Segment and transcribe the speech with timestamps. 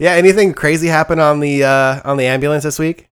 [0.00, 0.14] Yeah.
[0.14, 3.08] Anything crazy happen on the uh, on the ambulance this week?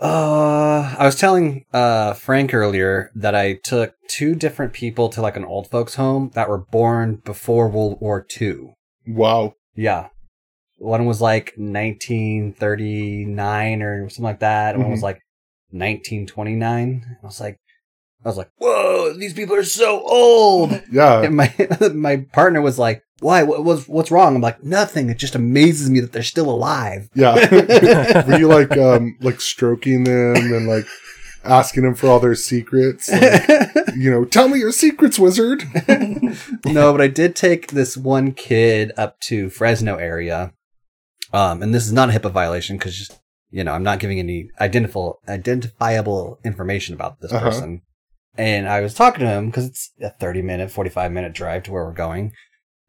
[0.00, 5.36] Uh, I was telling uh Frank earlier that I took two different people to like
[5.36, 8.74] an old folks home that were born before World War II.
[9.06, 9.54] Wow.
[9.74, 10.08] Yeah.
[10.78, 14.74] One was like 1939 or something like that.
[14.74, 15.22] and One was like
[15.70, 17.16] 1929.
[17.22, 17.56] I was like,
[18.24, 20.82] I was like, whoa, these people are so old.
[20.90, 21.20] Yeah.
[21.22, 21.54] And my
[21.94, 23.42] my partner was like, why?
[23.42, 24.36] What was what's wrong?
[24.36, 25.08] I'm like, nothing.
[25.10, 27.08] It just amazes me that they're still alive.
[27.14, 27.34] Yeah.
[28.28, 30.86] Were you like um like stroking them and like
[31.44, 33.10] asking them for all their secrets?
[33.10, 33.48] Like,
[33.96, 35.64] you know, tell me your secrets, wizard.
[36.66, 40.52] no, but I did take this one kid up to Fresno area.
[41.32, 43.10] Um, and this is not a HIPAA violation because,
[43.50, 47.44] you know, I'm not giving any identifiable, identifiable information about this Uh-huh.
[47.46, 47.82] person.
[48.38, 51.72] And I was talking to him because it's a 30 minute, 45 minute drive to
[51.72, 52.32] where we're going.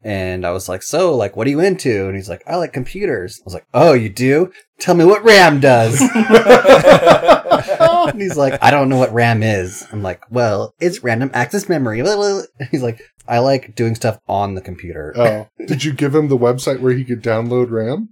[0.02, 2.06] And I was like, so, like, what are you into?
[2.06, 3.40] And he's like, I like computers.
[3.40, 4.52] I was like, oh, you do?
[4.78, 6.00] Tell me what RAM does.
[8.08, 9.86] and he's like, I don't know what RAM is.
[9.92, 11.98] I'm like, well, it's random access memory.
[12.70, 15.12] He's like, I like doing stuff on the computer.
[15.14, 18.08] Oh, did you give him the website where he could download RAM?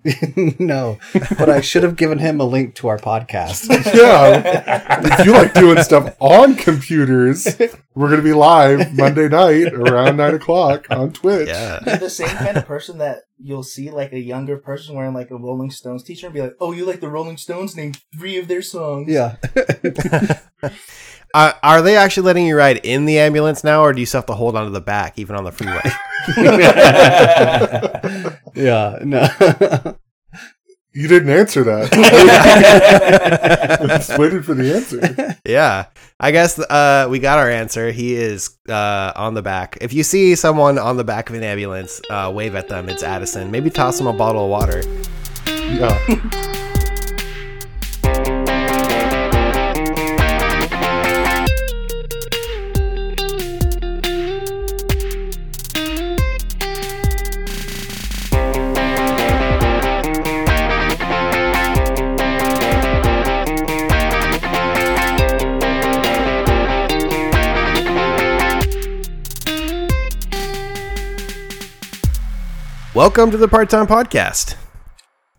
[0.59, 0.99] no,
[1.39, 3.67] but I should have given him a link to our podcast.
[3.97, 5.01] Yeah.
[5.03, 7.57] if you like doing stuff on computers,
[7.95, 11.49] we're gonna be live Monday night around nine o'clock on Twitch.
[11.49, 11.81] Yeah.
[11.87, 15.31] You're the same kind of person that you'll see like a younger person wearing like
[15.31, 17.77] a Rolling Stones t-shirt and be like, "Oh, you like the Rolling Stones?
[17.77, 19.37] Name three of their songs." yeah.
[21.35, 24.21] Uh, are they actually letting you ride in the ambulance now, or do you still
[24.21, 25.83] have to hold onto the back even on the freeway?
[28.55, 28.99] yeah.
[29.03, 29.29] No.
[30.95, 31.93] You didn't answer that.
[33.83, 35.37] I just waited for the answer.
[35.45, 35.87] yeah.
[36.19, 37.91] I guess uh, we got our answer.
[37.91, 39.77] He is uh, on the back.
[39.83, 42.89] If you see someone on the back of an ambulance, uh, wave at them.
[42.89, 43.51] It's Addison.
[43.51, 44.83] Maybe toss them a bottle of water.
[45.47, 46.63] Yeah.
[72.97, 74.55] Welcome to the Part Time Podcast.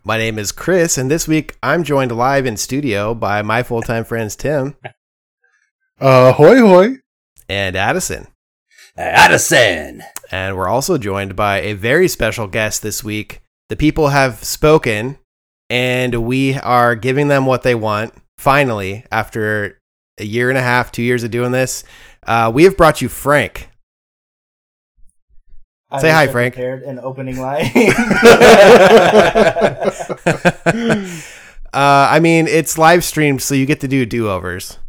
[0.03, 3.81] My name is Chris, and this week I'm joined live in studio by my full
[3.81, 4.75] time friends Tim
[5.99, 6.97] Uh, hoy hoy.
[7.49, 8.27] and Addison.
[8.95, 10.03] Addison.
[10.29, 13.41] And we're also joined by a very special guest this week.
[13.69, 15.17] The people have spoken,
[15.67, 18.13] and we are giving them what they want.
[18.37, 19.79] Finally, after
[20.19, 21.83] a year and a half, two years of doing this,
[22.27, 23.71] uh, we have brought you Frank.
[25.89, 26.53] I Say wish hi, I Frank.
[26.55, 27.71] Prepared an opening line.
[31.73, 34.79] uh, I mean, it's live streamed, so you get to do do overs.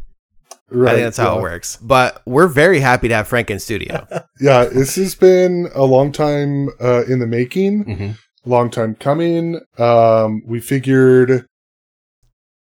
[0.71, 0.91] Right.
[0.91, 1.39] I think that's how yeah.
[1.39, 1.77] it works.
[1.77, 4.07] But we're very happy to have Frank in studio.
[4.41, 8.11] Yeah, this has been a long time uh, in the making, hmm
[8.45, 9.59] long time coming.
[9.77, 11.45] Um, we figured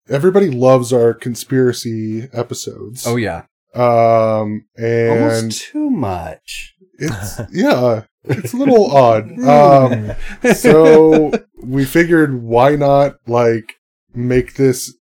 [0.08, 3.06] everybody loves our conspiracy episodes.
[3.06, 3.44] Oh yeah.
[3.74, 6.74] Um, and Almost too much.
[6.98, 9.31] it's yeah, it's a little odd.
[9.41, 10.12] Um,
[10.54, 11.32] so
[11.62, 13.75] we figured why not like
[14.14, 14.94] make this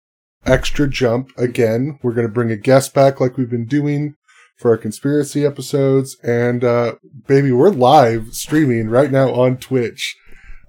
[0.45, 1.99] extra jump again.
[2.01, 4.15] We're going to bring a guest back like we've been doing
[4.57, 6.17] for our conspiracy episodes.
[6.23, 6.95] And, uh,
[7.27, 10.15] baby, we're live streaming right now on Twitch.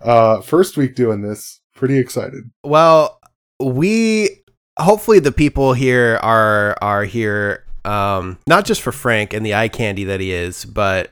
[0.00, 1.60] Uh, first week doing this.
[1.74, 2.50] Pretty excited.
[2.62, 3.20] Well,
[3.58, 4.42] we
[4.78, 9.68] hopefully the people here are are here um not just for Frank and the eye
[9.68, 11.10] candy that he is, but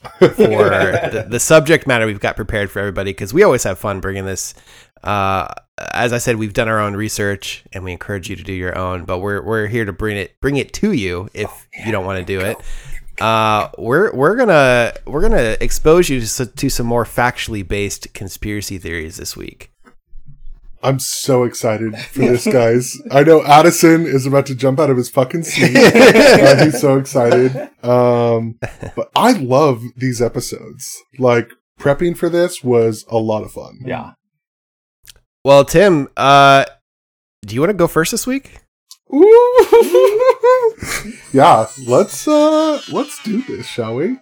[0.18, 4.00] for the, the subject matter we've got prepared for everybody because we always have fun
[4.00, 4.54] bringing this
[5.04, 5.46] uh
[5.92, 8.76] as I said we've done our own research and we encourage you to do your
[8.78, 12.06] own but we're we're here to bring it bring it to you if you don't
[12.06, 12.56] want to do it.
[13.20, 18.78] Uh we're we're gonna we're gonna expose you to, to some more factually based conspiracy
[18.78, 19.70] theories this week
[20.82, 22.96] I'm so excited for this, guys.
[23.10, 25.76] I know Addison is about to jump out of his fucking seat.
[26.40, 27.54] Uh, he's so excited.
[27.84, 28.58] Um,
[28.96, 31.02] but I love these episodes.
[31.18, 33.80] Like prepping for this was a lot of fun.
[33.84, 34.12] Yeah.
[35.44, 36.64] Well, Tim, uh,
[37.44, 38.60] do you want to go first this week?
[39.12, 40.76] Ooh.
[41.32, 44.18] yeah, let's uh let's do this, shall we?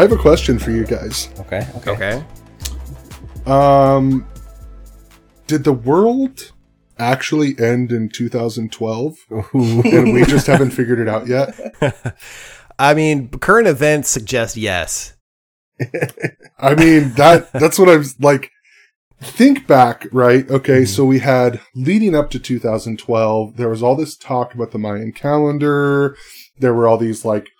[0.00, 1.28] I have a question for you guys.
[1.40, 1.68] Okay.
[1.76, 1.90] Okay.
[1.90, 2.24] Okay.
[3.44, 4.26] Um,
[5.46, 6.52] did the world
[6.98, 11.54] actually end in 2012, and we just haven't figured it out yet?
[12.78, 15.18] I mean, current events suggest yes.
[16.58, 18.50] I mean that that's what I was like.
[19.20, 20.50] Think back, right?
[20.50, 24.78] Okay, so we had leading up to 2012, there was all this talk about the
[24.78, 26.16] Mayan calendar.
[26.58, 27.50] There were all these like,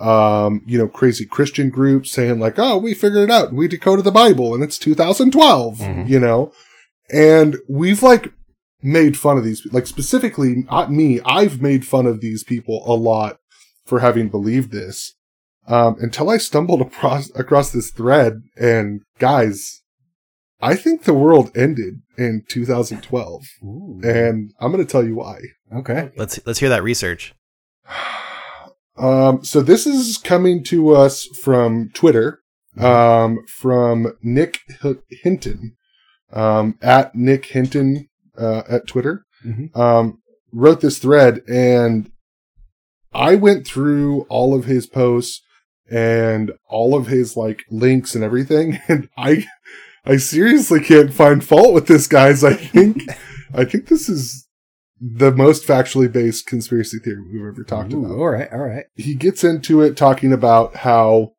[0.00, 3.52] um, you know, crazy Christian groups saying like, "Oh, we figured it out.
[3.52, 6.08] We decoded the Bible, and it's 2012." Mhm.
[6.08, 6.52] You know,
[7.10, 8.32] and we've like
[8.82, 11.20] made fun of these, like specifically not me.
[11.24, 13.38] I've made fun of these people a lot
[13.84, 15.14] for having believed this
[15.66, 18.42] um, until I stumbled across across this thread.
[18.56, 19.82] And guys,
[20.60, 24.00] I think the world ended in 2012, Ooh.
[24.02, 25.38] and I'm going to tell you why.
[25.74, 26.10] Okay.
[26.16, 27.34] Let's let's hear that research.
[28.98, 32.40] Um, so this is coming to us from Twitter,
[32.78, 35.76] um, from Nick H- Hinton,
[36.32, 39.76] um, at Nick Hinton, uh, at Twitter, Mhm.
[39.76, 40.18] um,
[40.52, 42.10] wrote this thread and
[43.12, 45.42] I went through all of his posts
[45.90, 48.78] and all of his like links and everything.
[48.88, 49.46] And I,
[50.04, 52.42] I seriously can't find fault with this guys.
[52.44, 53.02] I think,
[53.54, 54.47] I think this is
[55.00, 58.52] the most factually based conspiracy theory we've ever talked Ooh, about All right.
[58.52, 58.86] All right.
[58.96, 61.32] he gets into it talking about how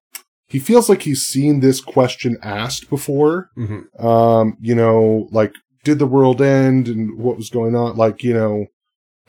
[0.47, 3.50] he feels like he's seen this question asked before.
[3.57, 4.06] Mm-hmm.
[4.06, 5.53] Um, you know, like,
[5.83, 7.95] did the world end and what was going on?
[7.95, 8.65] Like, you know,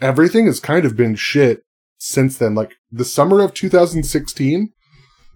[0.01, 1.63] everything has kind of been shit
[1.99, 2.55] since then.
[2.55, 4.73] Like, the summer of 2016,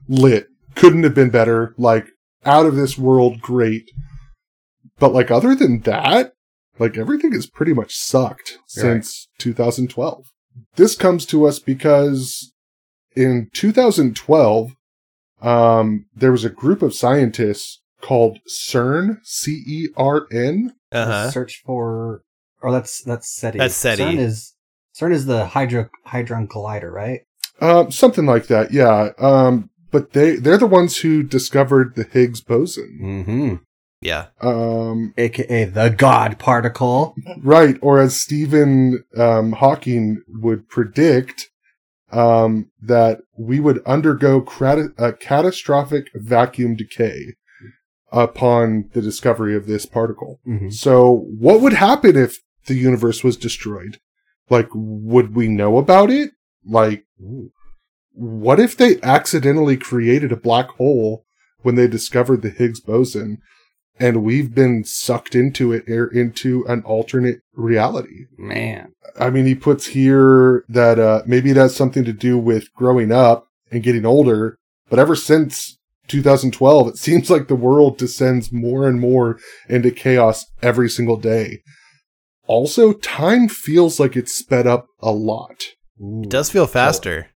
[0.08, 0.48] lit.
[0.74, 1.74] Couldn't have been better.
[1.76, 2.08] Like,
[2.44, 3.90] out of this world, great.
[4.98, 6.33] But, like, other than that,
[6.78, 8.82] like, everything has pretty much sucked Right.
[9.04, 10.26] since 2012.
[10.76, 12.52] This comes to us because
[13.16, 14.72] in 2012,
[15.42, 20.74] um, there was a group of scientists called CERN, C E R N.
[20.92, 21.30] Uh huh.
[21.30, 22.22] Search for,
[22.62, 23.58] or that's that's SETI.
[23.58, 24.02] That's SETI.
[24.02, 24.54] CERN is
[24.98, 27.20] CERN is the hydro hadron collider, right?
[27.60, 29.10] Um, something like that, yeah.
[29.18, 32.98] Um, but they they're the ones who discovered the Higgs boson.
[33.02, 33.54] Mm-hmm.
[34.04, 34.26] Yeah.
[34.42, 37.14] Um, AKA the God particle.
[37.38, 41.48] right, or as Stephen um, Hawking would predict,
[42.12, 47.34] um, that we would undergo crat- a catastrophic vacuum decay
[48.12, 50.38] upon the discovery of this particle.
[50.46, 50.68] Mm-hmm.
[50.68, 52.36] So, what would happen if
[52.66, 54.00] the universe was destroyed?
[54.50, 56.32] Like, would we know about it?
[56.62, 57.06] Like,
[58.12, 61.24] what if they accidentally created a black hole
[61.62, 63.38] when they discovered the Higgs boson
[63.98, 68.26] and we've been sucked into it or into an alternate reality?
[68.36, 68.92] Man.
[69.18, 73.12] I mean, he puts here that uh, maybe it has something to do with growing
[73.12, 74.56] up and getting older,
[74.88, 79.38] but ever since 2012, it seems like the world descends more and more
[79.68, 81.60] into chaos every single day.
[82.46, 85.64] Also, time feels like it's sped up a lot.
[85.98, 87.30] It does feel faster.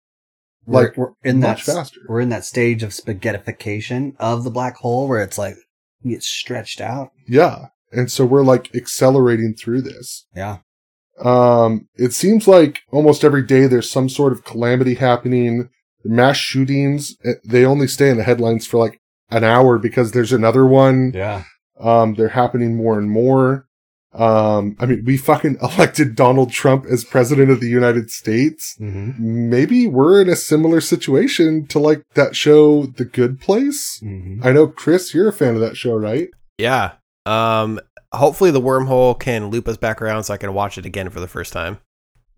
[0.66, 2.02] Like, we're, we're in that faster.
[2.08, 5.56] We're in that stage of spaghettification of the black hole where it's like
[6.06, 7.12] it gets stretched out.
[7.28, 7.68] Yeah.
[7.92, 10.28] And so we're like accelerating through this.
[10.36, 10.60] Yeah.
[11.24, 15.70] Um, it seems like almost every day there's some sort of calamity happening.
[16.04, 20.34] Mass shootings, eh, they only stay in the headlines for like an hour because there's
[20.34, 21.12] another one.
[21.16, 21.44] Yeah.
[21.80, 23.65] Um, they're happening more and more.
[24.16, 28.76] Um, I mean, we fucking elected Donald Trump as president of the United States.
[28.80, 29.50] Mm-hmm.
[29.50, 34.00] Maybe we're in a similar situation to like that show, The Good Place.
[34.04, 34.46] Mm-hmm.
[34.46, 36.30] I know, Chris, you're a fan of that show, right?
[36.58, 36.94] Yeah.
[37.26, 37.80] Um.
[38.14, 41.20] Hopefully, the wormhole can loop us back around so I can watch it again for
[41.20, 41.80] the first time.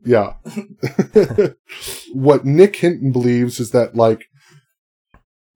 [0.03, 0.33] Yeah.
[2.13, 4.25] what Nick Hinton believes is that like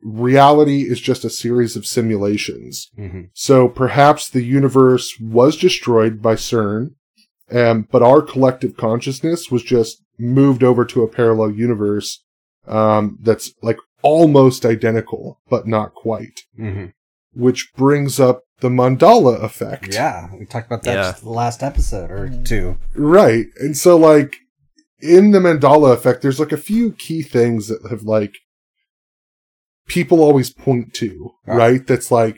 [0.03, 2.89] reality is just a series of simulations.
[2.97, 3.23] Mm-hmm.
[3.33, 6.95] So perhaps the universe was destroyed by CERN,
[7.51, 12.23] um, but our collective consciousness was just moved over to a parallel universe
[12.67, 16.41] um, that's like almost identical, but not quite.
[16.59, 16.87] Mm-hmm.
[17.33, 19.93] Which brings up the Mandela effect.
[19.93, 20.29] Yeah.
[20.37, 21.11] We talked about that Yeah.
[21.11, 22.77] just the last episode or two.
[22.95, 23.47] Right.
[23.59, 24.35] And so like
[25.01, 28.35] in the Mandela effect, there's like a few key things that have like
[29.91, 31.55] people always point to, Ah.
[31.55, 31.85] right?
[31.85, 32.37] That's like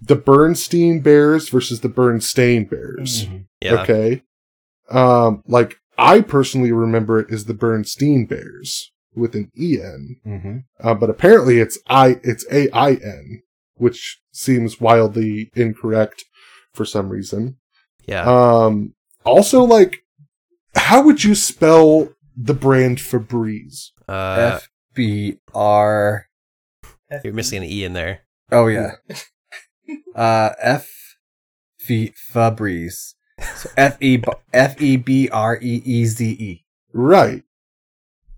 [0.00, 3.26] the Bernstein Bears versus the Bernstein Bears.
[3.26, 3.44] Mhm.
[3.60, 3.82] Yeah.
[3.82, 4.22] Okay.
[4.90, 10.16] Um, like I personally remember it as the Berenstein Bears with an EN.
[10.26, 10.56] Mm-hmm.
[10.80, 13.42] Uh, but apparently it's I, it's A-I-N,
[13.74, 16.24] which seems wildly incorrect
[16.72, 17.58] for some reason.
[18.06, 18.24] Yeah.
[18.24, 19.98] Um, also, like,
[20.74, 23.90] how would you spell the brand Febreze?
[24.08, 24.54] Uh.
[24.56, 26.26] F B R
[27.24, 28.20] You're missing an E in there.
[28.50, 28.92] Oh yeah.
[30.14, 30.88] uh, F.
[31.88, 32.12] F.
[32.32, 33.14] Febreze.
[33.56, 36.64] So F E B- F E B R E E Z E.
[36.92, 37.42] Right.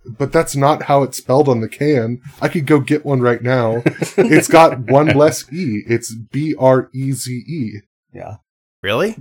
[0.07, 2.21] But that's not how it's spelled on the can.
[2.41, 3.83] I could go get one right now.
[4.17, 5.83] It's got one less E.
[5.87, 7.81] It's B R E Z E.
[8.13, 8.37] Yeah.
[8.83, 9.17] Really?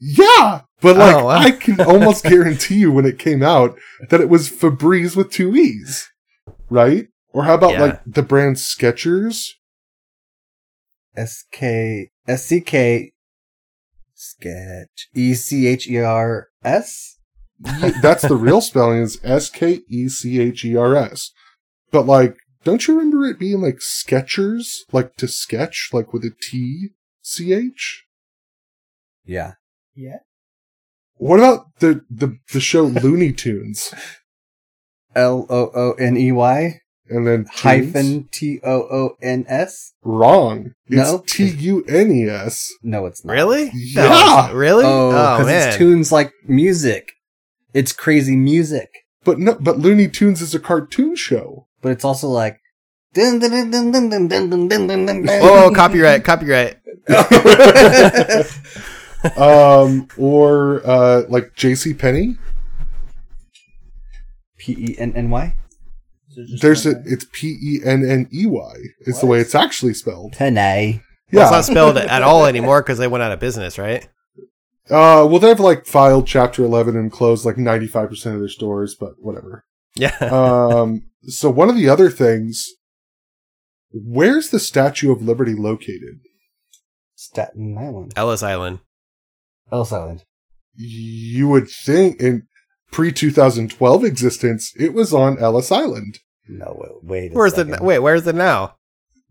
[0.00, 0.62] Yeah!
[0.80, 1.36] But like, Oh, wow.
[1.38, 5.54] I can almost guarantee you when it came out that it was Febreze with two
[5.54, 6.08] E's.
[6.70, 7.08] Right?
[7.32, 7.82] Or how about Yeah.
[7.82, 9.50] like the brand Skechers?
[11.16, 13.12] S K S C K.
[14.14, 15.08] Sketch.
[15.14, 17.16] E C H E R S.
[18.02, 21.30] That's the real spelling is S K E C H E R S.
[21.90, 24.80] But like, don't you remember it being like Skechers?
[24.92, 26.88] Like to sketch, like with a T
[27.22, 28.04] C H?
[29.24, 29.54] Yeah.
[29.94, 30.18] Yeah.
[31.16, 33.92] What about the, the, the show Looney Tunes?
[35.14, 37.60] L O O N E Y and then tunes.
[37.60, 39.92] hyphen T O O N S.
[40.02, 40.74] Wrong.
[40.88, 42.72] No T U N E S.
[42.82, 43.32] No, it's not.
[43.32, 43.70] Really?
[43.74, 44.48] Yeah.
[44.48, 44.84] No, really?
[44.84, 47.12] Oh, because oh, it's tunes like music.
[47.74, 48.90] It's crazy music.
[49.24, 51.66] But no, but Looney Tunes is a cartoon show.
[51.82, 52.60] But it's also like.
[55.42, 56.76] oh, copyright, copyright.
[59.36, 61.92] um, or uh, like J.C.
[61.94, 62.36] Penny
[64.58, 65.54] P E N N Y.
[66.32, 68.74] So There's a, it's P E N N E Y.
[69.00, 70.32] It's the way it's actually spelled.
[70.32, 71.02] Penny.
[71.32, 71.56] Well, it's Yeah.
[71.56, 74.04] not spelled at all anymore because they went out of business, right?
[74.88, 79.12] Uh, well, they've like filed Chapter 11 and closed like 95% of their stores, but
[79.18, 79.64] whatever.
[79.96, 80.16] Yeah.
[80.20, 82.66] um, so one of the other things,
[83.92, 86.20] where's the Statue of Liberty located?
[87.14, 88.12] Staten Island.
[88.16, 88.80] Ellis Island.
[89.70, 90.24] Ellis Island.
[90.74, 92.46] You would think in
[92.90, 96.18] pre 2012 existence, it was on Ellis Island.
[96.48, 96.90] No, wait.
[97.02, 98.00] wait a Where's the wait?
[98.00, 98.76] Where's it now?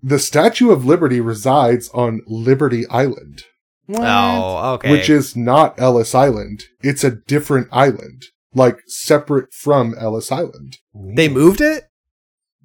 [0.01, 3.43] The Statue of Liberty resides on Liberty Island,
[3.89, 4.07] oh, What?
[4.07, 4.91] Oh, okay.
[4.91, 6.63] which is not Ellis Island.
[6.81, 8.23] It's a different island,
[8.53, 10.77] like separate from Ellis Island.
[10.93, 11.85] they moved it.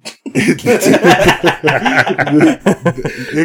[0.25, 0.61] it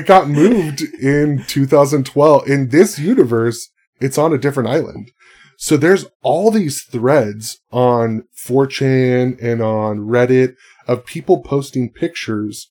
[0.06, 2.48] got moved in 2012.
[2.48, 5.10] In this universe, it's on a different island.
[5.62, 10.54] So there's all these threads on 4chan and on Reddit
[10.88, 12.70] of people posting pictures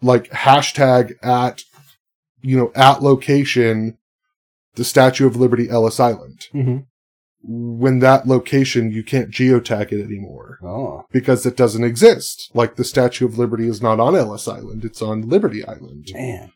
[0.00, 1.62] like hashtag at,
[2.40, 3.98] you know, at location,
[4.76, 6.46] the Statue of Liberty Ellis Island.
[6.54, 6.86] Mhm.
[7.42, 11.04] When that location, you can't geotag it anymore Oh.
[11.12, 12.50] because it doesn't exist.
[12.54, 16.08] Like the Statue of Liberty is not on Ellis Island; it's on Liberty Island.
[16.14, 16.52] Man.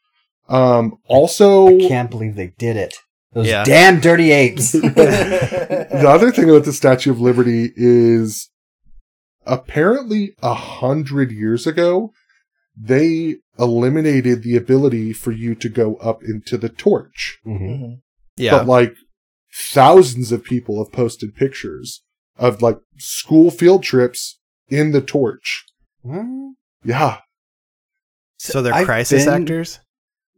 [0.48, 2.94] Um, also, I can't believe they did it.
[3.35, 3.64] Those Yeah.
[3.64, 4.73] damn dirty apes.
[4.73, 8.49] the other thing about the Statue of Liberty is
[9.47, 12.12] apparently a hundred years ago
[12.76, 17.38] they eliminated the ability for you to go up into the torch.
[17.47, 17.61] Mhm.
[17.61, 18.00] Mhm.
[18.37, 18.50] Yeah.
[18.59, 18.95] But like
[19.55, 22.03] thousands of people have posted pictures
[22.37, 25.64] of like school field trips in the torch.
[26.03, 27.19] Well, Yeah.
[28.38, 29.79] so they're I've crisis been- actors.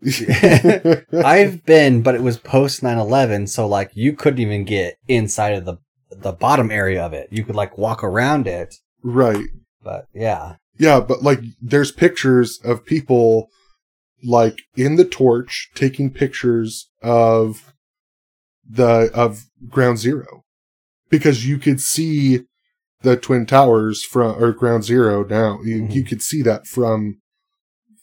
[1.25, 5.65] I've been, but it was post 9-11, so like you couldn't even get inside of
[5.65, 5.77] the
[6.11, 7.29] the bottom area of it.
[7.33, 9.45] You could like walk around it, right.
[9.83, 10.57] but yeah.
[10.79, 13.49] Yeah, but like there's pictures of people
[14.23, 17.75] like in the torch taking pictures of
[18.69, 20.45] the of ground zero
[21.11, 22.41] because you could see
[23.03, 25.95] the twin towers from or ground zero now you, Mhm.
[25.95, 27.21] you could see that from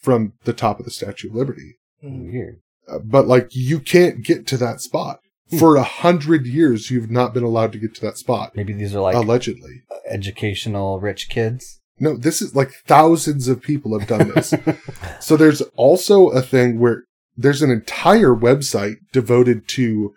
[0.01, 1.77] from the top of the statue of liberty.
[2.03, 2.59] Weird.
[2.87, 5.19] Uh, but like you can't get to that spot
[5.49, 5.57] Hmm.
[5.57, 8.95] for a hundred years you've not been allowed to get to that spot Maybe these
[8.95, 11.81] are like allegedly educational rich kids.
[11.99, 14.53] no this is like thousands of people have done this
[15.19, 17.03] So there's also a thing where
[17.35, 20.13] there's an entire website devoted to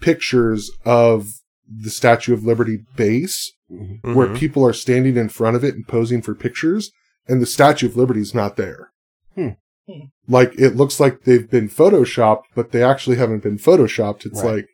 [0.00, 1.26] pictures of
[1.68, 4.14] the Statue of Liberty base Mhm.
[4.14, 4.36] where Mhm.
[4.36, 6.90] people are standing in front of it and posing for pictures
[7.28, 8.90] and the Statue of Liberty is not there.
[9.36, 9.50] Hmm.
[9.90, 10.06] Hmm.
[10.28, 14.26] Like it looks like they've been photoshopped, but they actually haven't been photoshopped.
[14.26, 14.56] It's Right.
[14.56, 14.66] like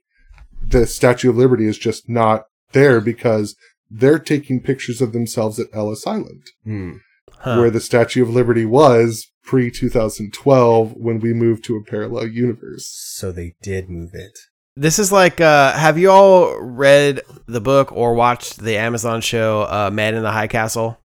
[0.68, 3.54] the Statue of Liberty is just not there because
[3.90, 6.92] they're taking pictures of themselves at Ellis Island Hmm.
[7.38, 7.58] Huh.
[7.58, 12.87] where the Statue of Liberty was pre 2012 when we moved to a parallel universe.
[13.14, 14.37] So they did move it.
[14.78, 19.62] This is like, uh, have you all read the book or watched the Amazon show
[19.62, 20.99] uh, Man in the High Castle?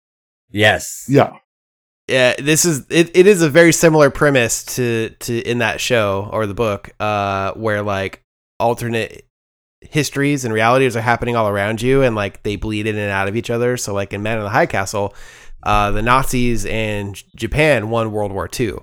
[0.49, 1.05] Yes.
[1.07, 1.33] Yeah.
[2.11, 6.29] Yeah, this is it, it is a very similar premise to to in that show
[6.31, 8.21] or the book, uh, where like
[8.59, 9.25] alternate
[9.81, 13.27] histories and realities are happening all around you and like they bleed in and out
[13.27, 13.77] of each other.
[13.77, 15.15] So like in Man in the High Castle,
[15.63, 18.73] uh, the Nazis and Japan won World War II,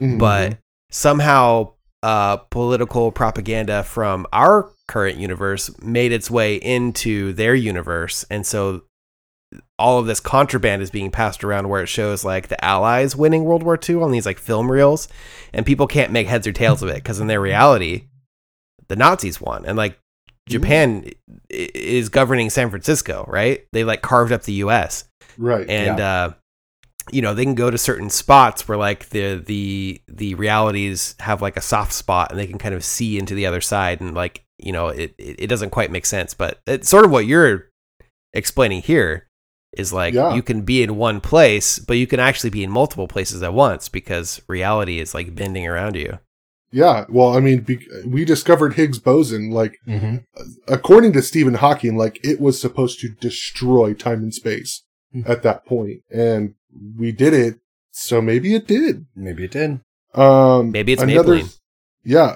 [0.00, 0.18] Mhm.
[0.18, 0.58] but
[0.90, 8.46] somehow uh, political propaganda from our current universe made its way into their universe, and
[8.46, 8.82] so
[9.80, 13.44] all of this contraband is being passed around where it shows like the Allies winning
[13.44, 15.08] World War II on these like film reels,
[15.52, 18.04] and people can't make heads or tails of it because in their reality,
[18.88, 19.98] the Nazis won, and like
[20.48, 21.12] Japan i-
[21.74, 23.64] is governing San Francisco, right?
[23.72, 25.04] They like carved up the U.S.
[25.38, 25.68] right.
[25.68, 26.30] and uh,
[27.12, 31.40] you know they can go to certain spots where like the the the realities have
[31.42, 34.14] like a soft spot, and they can kind of see into the other side, and
[34.14, 37.26] like you know it it, it doesn't quite make sense, but it's sort of what
[37.26, 37.68] you're
[38.34, 39.26] explaining here
[39.76, 40.34] is like Yeah.
[40.34, 43.54] you can be in one place, but you can actually be in multiple places at
[43.54, 46.18] once because reality is like bending around you.
[46.72, 47.04] yeah.
[47.08, 49.50] Well, I mean, be- we discovered Higgs boson.
[49.50, 50.16] Like, Mm-hmm.
[50.68, 55.22] according to Stephen Hawking, like it was supposed to destroy time and space Hmm.
[55.26, 56.54] at that point, and
[56.98, 57.58] we did it.
[57.90, 59.06] So maybe it did.
[59.16, 59.80] Maybe it did.
[60.14, 61.58] Um, Maybe it's another, Maybelline.
[62.04, 62.34] Yeah.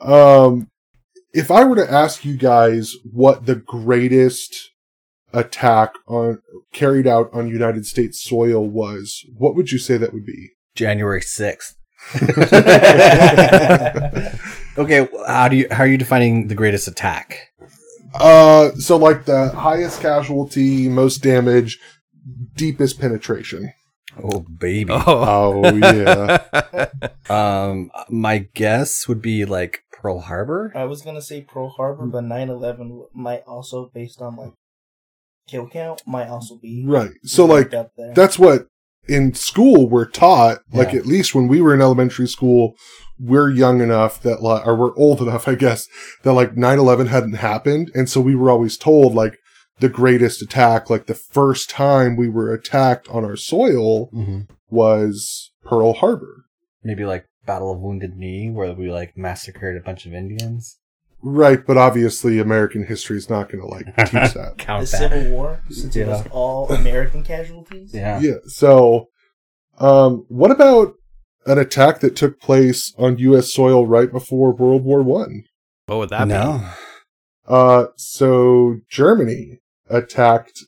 [0.00, 0.68] um,
[1.32, 4.69] if I were to ask you guys what the greatest
[5.32, 10.26] attack on carried out on United States soil was, what would you say that would
[10.26, 10.50] be?
[10.74, 11.76] January sixth.
[14.78, 17.50] okay, how do you how are you defining the greatest attack?
[18.14, 21.78] Uh, so like the highest casualty, most damage,
[22.56, 23.72] deepest penetration.
[24.22, 24.90] Oh baby.
[24.90, 26.88] Oh, Oh yeah.
[27.28, 30.72] Um, my guess would be like Pearl Harbor.
[30.74, 34.52] I was gonna say Pearl Harbor, but 9/11 might also, based on like
[35.50, 37.10] kill count, might also be right.
[37.24, 38.14] So like up there.
[38.14, 38.66] that's what
[39.08, 41.00] in school we're taught like Yeah.
[41.00, 42.74] at least when we were in elementary school
[43.18, 45.88] we're young enough that like or we're old enough i guess
[46.22, 49.36] that like 9-11 hadn't happened and so we were always told like
[49.80, 54.40] the greatest attack like the first time we were attacked on our soil Mm-hmm.
[54.68, 56.44] was pearl harbor
[56.84, 60.78] Maybe like Battle of Wounded Knee, where we like massacred a bunch of Indians.
[61.22, 64.86] Right but obviously american history is not going to like teach that the that.
[64.86, 67.92] Civil War, since it was all American casualties.
[67.94, 68.20] Yeah.
[68.20, 69.08] yeah so
[69.78, 70.94] um what about
[71.46, 75.44] an attack that took place on us soil right before world war one
[75.90, 76.34] what would that be?
[76.34, 76.70] no.
[77.48, 80.64] Uh, so Germany attacked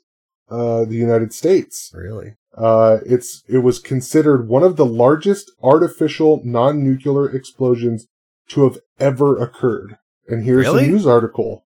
[0.50, 1.92] uh, the United States.
[1.94, 2.34] Really?
[2.58, 8.08] Uh, it's it was considered one of the largest artificial non-nuclear explosions
[8.48, 9.96] to have ever occurred.
[10.32, 10.84] And here's Really?
[10.86, 11.66] a news article: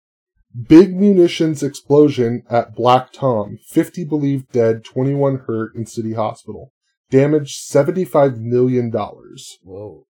[0.69, 3.59] Big munitions explosion at Black Tom.
[3.69, 6.73] Fifty believed dead, twenty-one hurt in city hospital.
[7.11, 9.59] Damaged seventy-five million dollars.
[9.63, 10.07] Whoa.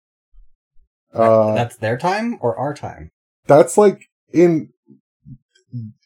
[1.13, 3.11] Uh, That's their time or our time?
[3.47, 4.71] that's like in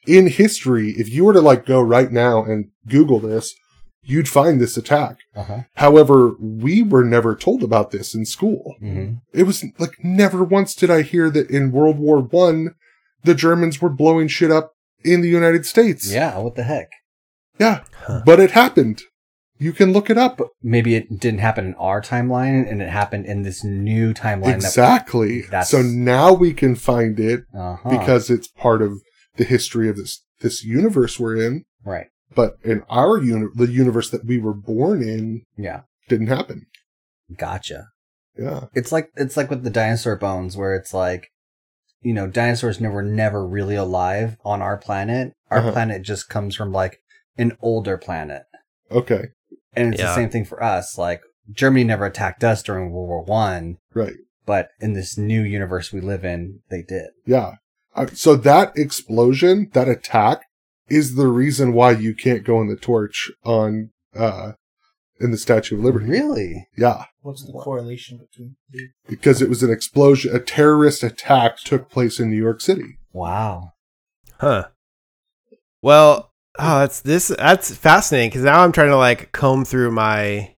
[0.07, 3.55] in history if you were to like go right now and google this
[4.03, 5.61] you'd find this attack Uh huh.
[5.75, 9.15] however we were never told about this in school Mm-hmm.
[9.33, 12.75] it was like never once did i hear that in world war one
[13.25, 14.73] the germans were blowing shit up
[15.05, 16.39] in the united states Yeah.
[16.39, 16.89] What the heck?
[17.59, 18.23] yeah Huh.
[18.25, 19.03] but it happened
[19.61, 23.27] you can look it up maybe it didn't happen in our timeline, and it happened
[23.27, 24.55] in this new timeline.
[24.55, 27.91] exactly That's- so now we can find it uh-huh.
[27.91, 28.93] because it's part of
[29.37, 32.07] the history of this this universe we're in right.
[32.35, 35.83] But in our uni- the universe that we were born in Yeah.
[36.09, 36.67] didn't happen.
[37.37, 37.89] Gotcha.
[38.39, 41.27] Yeah, It's like it's like with the dinosaur bones, where it's like,
[42.03, 45.33] you know, dinosaurs never never really alive on our planet.
[45.51, 45.73] Our Uh-huh.
[45.73, 47.01] planet just comes from like
[47.37, 48.45] an older planet,
[48.93, 49.29] okay,
[49.75, 50.09] and it's Yeah.
[50.11, 50.97] the same thing for us.
[50.97, 54.15] Like Germany never attacked us during World War One, right,
[54.47, 57.09] but in this new universe we live in, they did.
[57.27, 57.55] yeah.
[57.97, 60.43] Uh, so that explosion, that attack,
[60.89, 64.53] is the reason why you can't go in the torch on uh
[65.21, 66.07] in the Statue of Liberty.
[66.07, 66.69] Really?
[66.77, 68.89] Yeah, What's the correlation between the two?
[69.09, 72.99] because it was an explosion, a terrorist attack took place in New York City.
[73.13, 73.73] Wow.
[74.39, 74.69] Huh.
[75.83, 77.29] Well, oh, that's this.
[77.29, 80.55] That's fascinating because now I'm trying to like comb through my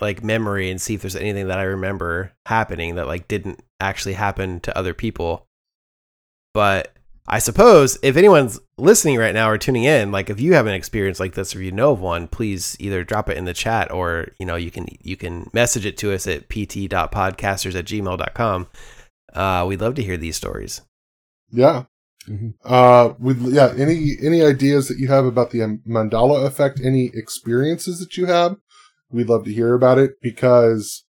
[0.00, 4.14] like memory and see if there's anything that I remember happening that like didn't actually
[4.14, 5.46] happen to other people.
[6.52, 6.92] But
[7.26, 10.74] I suppose if anyone's listening right now or tuning in, like if you have an
[10.74, 13.90] experience like this or you know of one, please either drop it in the chat
[13.92, 18.66] or you know you can you can message it to us at pt.podcasters at gmail.com.
[19.32, 20.82] Uh, we'd love to hear these stories.
[21.50, 21.84] Yeah.
[22.28, 22.54] Mhm.
[22.64, 26.80] Uh, with yeah, any any ideas that you have about the Mandela effect?
[26.82, 28.56] Any experiences that you have?
[29.10, 31.04] We'd love to hear about it because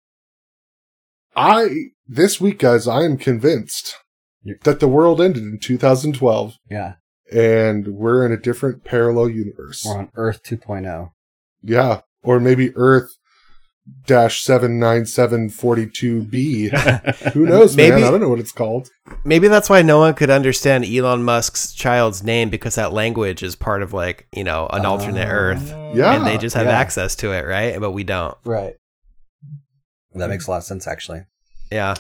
[1.35, 1.67] I
[2.07, 3.95] this week, guys, I am convinced
[4.63, 6.93] that the world ended in 2012 Yeah.
[7.31, 9.83] And we're in a different parallel universe.
[9.85, 10.55] We're on Earth oh.
[10.55, 11.11] 2.0.
[11.63, 12.01] Yeah.
[12.23, 13.11] Or maybe Earth
[14.05, 16.69] dash seven nine seven forty two B.
[17.33, 18.03] Who knows, Maybe- man?
[18.03, 18.89] I don't know what it's called.
[19.25, 23.55] Maybe that's why no one could understand Elon Musk's child's name because that language is
[23.55, 25.31] part of like you know an alternate Oh.
[25.31, 26.13] Earth, Yeah.
[26.15, 26.77] and they just have yeah.
[26.77, 27.79] access to it, right?
[27.79, 28.37] But we don't.
[28.45, 28.75] Right.
[30.13, 31.23] That makes a lot of sense, actually.
[31.71, 31.95] Yeah.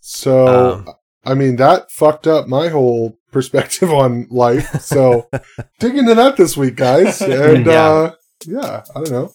[0.00, 0.46] So,
[0.86, 0.88] Um.
[1.24, 4.80] I mean, that fucked up my whole perspective on life.
[4.80, 5.28] So,
[5.80, 7.20] dig into that this week, guys.
[7.22, 7.88] And, Yeah.
[7.88, 8.10] uh,
[8.46, 9.32] yeah, I don't know.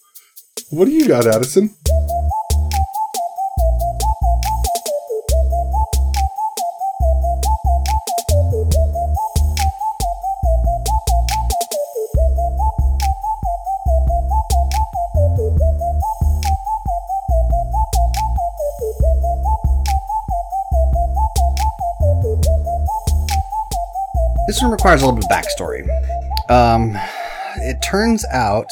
[0.70, 1.70] What do you got, Addison?
[24.64, 26.50] One requires a little bit of backstory.
[26.50, 26.96] Um,
[27.56, 28.66] it turns out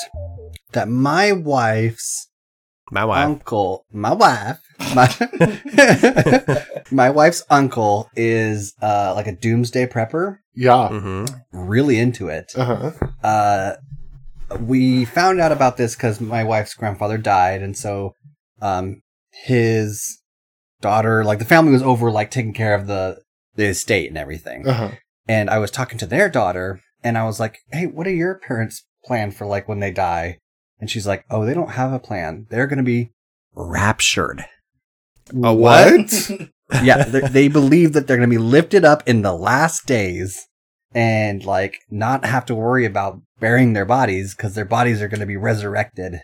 [0.72, 2.28] that my wife's
[2.90, 3.24] My wife.
[3.24, 4.58] uncle, my wife,
[4.94, 5.08] my,
[6.90, 10.88] my wife's uncle is uh, like a doomsday prepper, Yeah.
[10.90, 11.26] mm-hmm.
[11.52, 12.52] really into it.
[12.56, 12.92] Uh huh.
[13.26, 13.76] uh,
[14.60, 18.14] we found out about this because my wife's grandfather died, and so
[18.60, 19.00] um,
[19.30, 20.20] his
[20.80, 23.18] daughter, like the family, was over like taking care of the
[23.54, 24.66] the estate and everything.
[24.68, 24.90] Uh huh.
[25.28, 28.34] And I was talking to their daughter, and I was like, "Hey, what are your
[28.34, 30.38] parents' plan for like when they die?"
[30.80, 32.46] And she's like, "Oh, they don't have a plan.
[32.50, 33.12] They're going to be
[33.54, 34.44] raptured.
[35.30, 36.30] A what?
[36.82, 40.46] yeah, they they believe that they're going to be lifted up in the last days."
[40.94, 45.20] And like not have to worry about burying their bodies because their bodies are going
[45.20, 46.20] to be resurrected.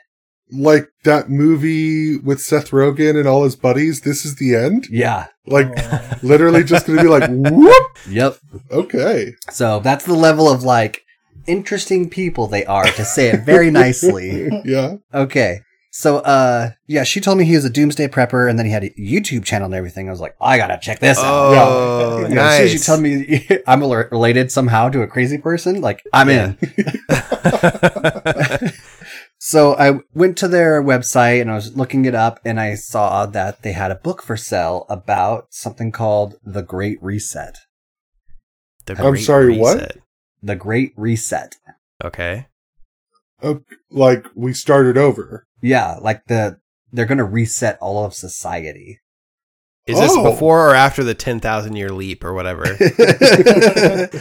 [0.51, 4.01] Like that movie with Seth Rogen and all his buddies.
[4.03, 4.87] This is the end.
[4.91, 5.27] Yeah.
[5.47, 6.11] Like, Oh.
[6.23, 7.99] literally just going to be like, whoop.
[8.09, 8.37] Yep.
[8.71, 9.35] Okay.
[9.51, 11.03] So that's the level of like
[11.47, 14.49] interesting people they are to say it very nicely.
[14.65, 14.97] Yeah.
[15.15, 15.61] Okay.
[15.91, 18.85] So uh yeah, she told me he was a doomsday prepper and then he had
[18.85, 20.07] a YouTube channel and everything.
[20.09, 21.25] I was like, I gotta check this out.
[21.25, 25.39] Oh, You know, As soon as you tell me I'm related somehow to a crazy
[25.39, 26.53] person, like I'm Yeah.
[26.61, 28.73] in.
[29.41, 33.25] So I went to their website and I was looking it up and I saw
[33.27, 37.57] that they had a book for sale about something called The Great Reset.
[38.87, 39.99] The I'm Great sorry, what?
[40.43, 41.57] The Great Reset.
[42.03, 42.47] Okay.
[43.91, 45.47] Like, we started over.
[45.63, 46.59] Yeah, like the
[46.93, 48.99] they're going to reset all of society.
[49.87, 50.31] Is this Oh.
[50.31, 52.65] before or after the ten thousand year leap or whatever?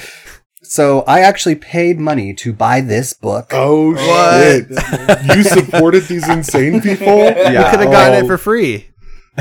[0.64, 3.50] so I actually paid money to buy this book.
[3.52, 4.68] Oh, What?
[4.68, 5.36] shit.
[5.38, 7.06] you supported these insane people?
[7.20, 7.66] Yeah.
[7.66, 8.26] You could have gotten Oh.
[8.26, 8.90] it for free.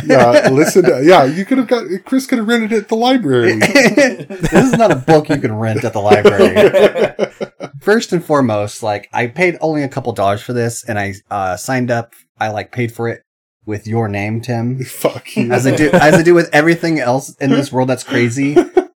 [0.05, 0.85] yeah, listen.
[0.85, 3.55] To, yeah, you could have got Chris could have rented it at the library.
[3.59, 7.17] this is not a book you can rent at the library.
[7.81, 11.57] First and foremost, like I paid only a couple dollars for this, and I uh,
[11.57, 12.13] signed up.
[12.39, 13.23] I like paid for it
[13.65, 15.51] with your name, Tim, Fuck you.
[15.51, 18.55] as I do as I do with everything else in this world that's crazy.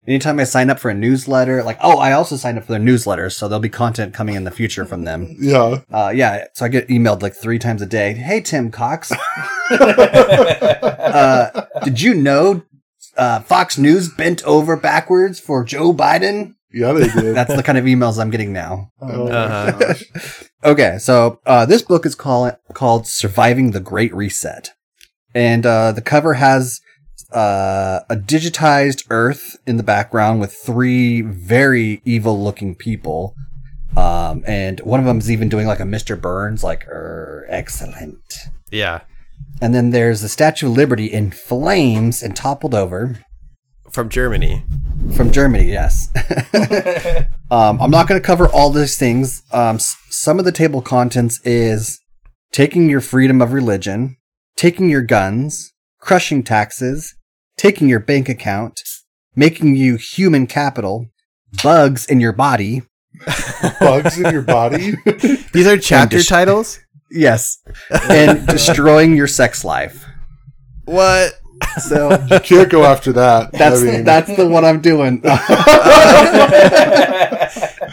[0.09, 2.81] Anytime I sign up for a newsletter, like oh, I also signed up for their
[2.81, 5.37] newsletters, so there'll be content coming in the future from them.
[5.39, 5.81] yeah.
[5.93, 8.15] Uh, yeah, so I get emailed like three times a day.
[8.15, 9.13] Hey, Tim Cox,
[9.71, 12.63] uh, did you know
[13.19, 16.55] uh, Fox News bent over backwards for Joe Biden?
[16.73, 17.37] Yeah, they did.
[17.37, 18.91] That's the kind of emails I'm getting now.
[19.03, 19.95] oh Uh-huh.
[20.65, 24.71] Okay, so uh, this book is called called "Surviving the Great Reset,"
[25.35, 26.81] and uh, the cover has
[27.33, 33.35] uh, a digitized Earth in the background with three very evil-looking people,
[33.97, 36.21] um, and one of them is even doing like a Mr.
[36.21, 38.23] Burns, like er, excellent.
[38.71, 39.01] Yeah.
[39.61, 43.19] And then there's the Statue of Liberty in flames and toppled over
[43.91, 44.63] From Germany.
[45.15, 45.71] from Germany.
[45.71, 46.09] Yes.
[47.51, 49.43] um, I'm not going to cover all these things.
[49.53, 52.01] Um, s- some of the table contents is
[52.53, 54.17] taking your freedom of religion,
[54.57, 57.15] taking your guns, crushing taxes,
[57.59, 58.81] taking your bank account,
[59.37, 61.07] making you human capital,
[61.63, 62.83] bugs in your body.
[63.81, 64.93] Bugs in your body.
[65.53, 66.79] These are chapter dis- titles?
[67.11, 67.59] Yes,
[68.09, 70.05] and destroying your sex life.
[70.85, 71.33] What?
[71.89, 73.51] So You can't go after that.
[73.53, 75.21] that's I mean, that's the one I'm doing.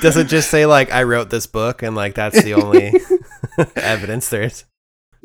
[0.02, 2.94] Does it just say like I wrote this book and like that's the only
[3.76, 4.66] evidence there is?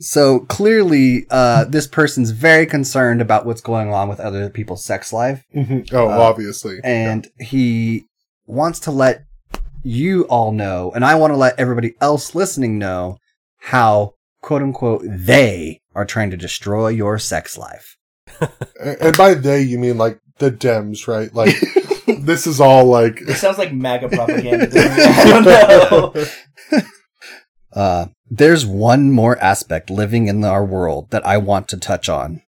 [0.00, 5.12] So clearly, uh, this person's very concerned about what's going on with other people's sex
[5.12, 5.88] life, mhm.
[5.92, 6.78] oh, Uh, obviously.
[6.82, 8.06] and he
[8.46, 9.24] wants to let
[9.82, 13.18] you all know, and I want to let everybody else listening know
[13.58, 17.96] how "quote unquote" they are trying to destroy your sex life.
[18.80, 21.34] And by they, you mean like the Dems, right?
[21.34, 21.54] Like,
[22.20, 23.20] this is all like.
[23.20, 24.66] It sounds like MAGA propaganda.
[24.66, 24.78] to.
[24.80, 26.82] I don't know.
[27.72, 32.42] Uh, There's one more aspect living in our world that I want to touch on,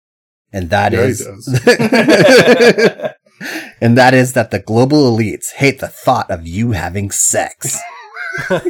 [0.53, 1.27] and that Yeah, is,
[3.81, 7.77] and that is that the global elites hate the thought of you having sex.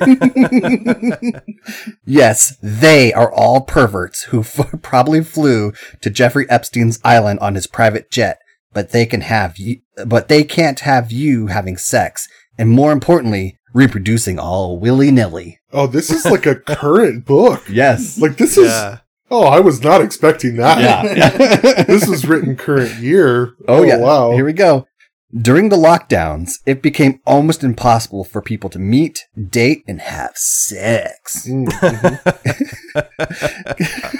[2.05, 7.67] yes, they are all perverts who f- probably flew to Jeffrey Epstein's island on his
[7.67, 8.39] private jet,
[8.73, 13.59] but they can have you, but they can't have you having sex, and more importantly,
[13.73, 15.61] reproducing all willy nilly.
[15.73, 17.63] Oh, this is like a current book.
[17.69, 18.19] Yes.
[18.19, 18.69] Like this is.
[18.69, 18.99] Yeah.
[19.31, 20.79] Oh, I was not expecting that.
[20.81, 21.83] yeah.
[21.85, 23.55] this was written current year.
[23.67, 23.97] Oh, yeah.
[23.97, 24.33] Wow.
[24.33, 24.87] Here we go.
[25.35, 31.47] During the lockdowns, it became almost impossible for people to meet, date, and have sex.
[31.49, 32.19] Mm, mhm.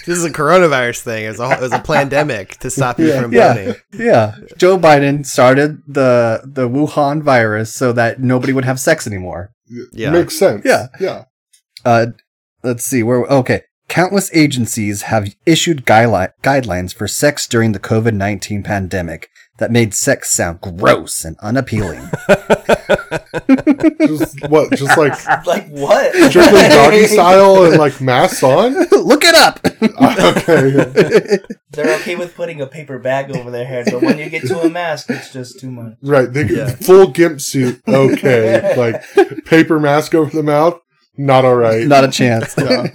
[0.10, 1.26] This is a coronavirus thing.
[1.26, 3.22] It was a, it was a pandemic to stop you Yeah.
[3.22, 3.54] from Yeah.
[3.54, 3.76] voting.
[3.94, 4.36] Yeah.
[4.58, 9.52] Joe Biden started the the Wuhan virus so that nobody would have sex anymore.
[9.94, 10.10] Yeah.
[10.10, 10.64] Makes sense.
[10.66, 10.88] Yeah.
[11.00, 11.26] Yeah.
[11.86, 12.08] Uh
[12.64, 13.62] let's see where okay.
[13.88, 20.32] Countless agencies have issued guideline, guidelines for sex during the COVID-19 pandemic that made sex
[20.32, 22.02] sound gross and unappealing.
[24.02, 24.72] Just what?
[24.72, 26.14] Just like like what?
[26.30, 28.74] strictly doggy style and like masks on?
[28.92, 29.60] Look it up.
[29.66, 31.40] okay.
[31.72, 34.60] They're okay with putting a paper bag over their head, but when you get to
[34.62, 35.94] a mask, it's just too much.
[36.02, 36.32] Right.
[36.32, 36.70] They Yeah.
[36.70, 37.82] full gimp suit.
[37.88, 38.76] Okay.
[38.76, 39.04] like
[39.46, 40.80] paper mask over the mouth.
[41.18, 41.86] Not all right.
[41.88, 42.56] Not a chance.
[42.58, 42.88] Yeah.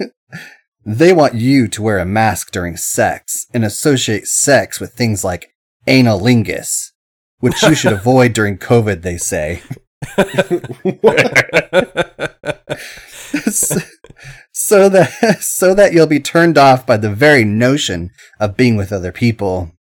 [0.87, 5.51] They want you to wear a mask during sex and associate sex with things like
[5.87, 6.91] anilingus,
[7.39, 9.61] which you should avoid during COVID, they say.
[14.51, 18.91] so that so that you'll be turned off by the very notion of being with
[18.91, 19.71] other people.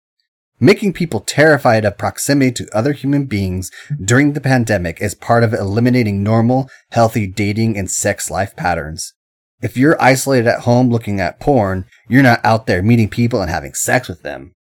[0.61, 3.71] Making people terrified of proximity to other human beings
[4.03, 9.14] during the pandemic is part of eliminating normal, healthy dating and sex life patterns.
[9.61, 13.51] If you're isolated at home looking at porn, you're not out there meeting people and
[13.51, 14.55] having sex with them.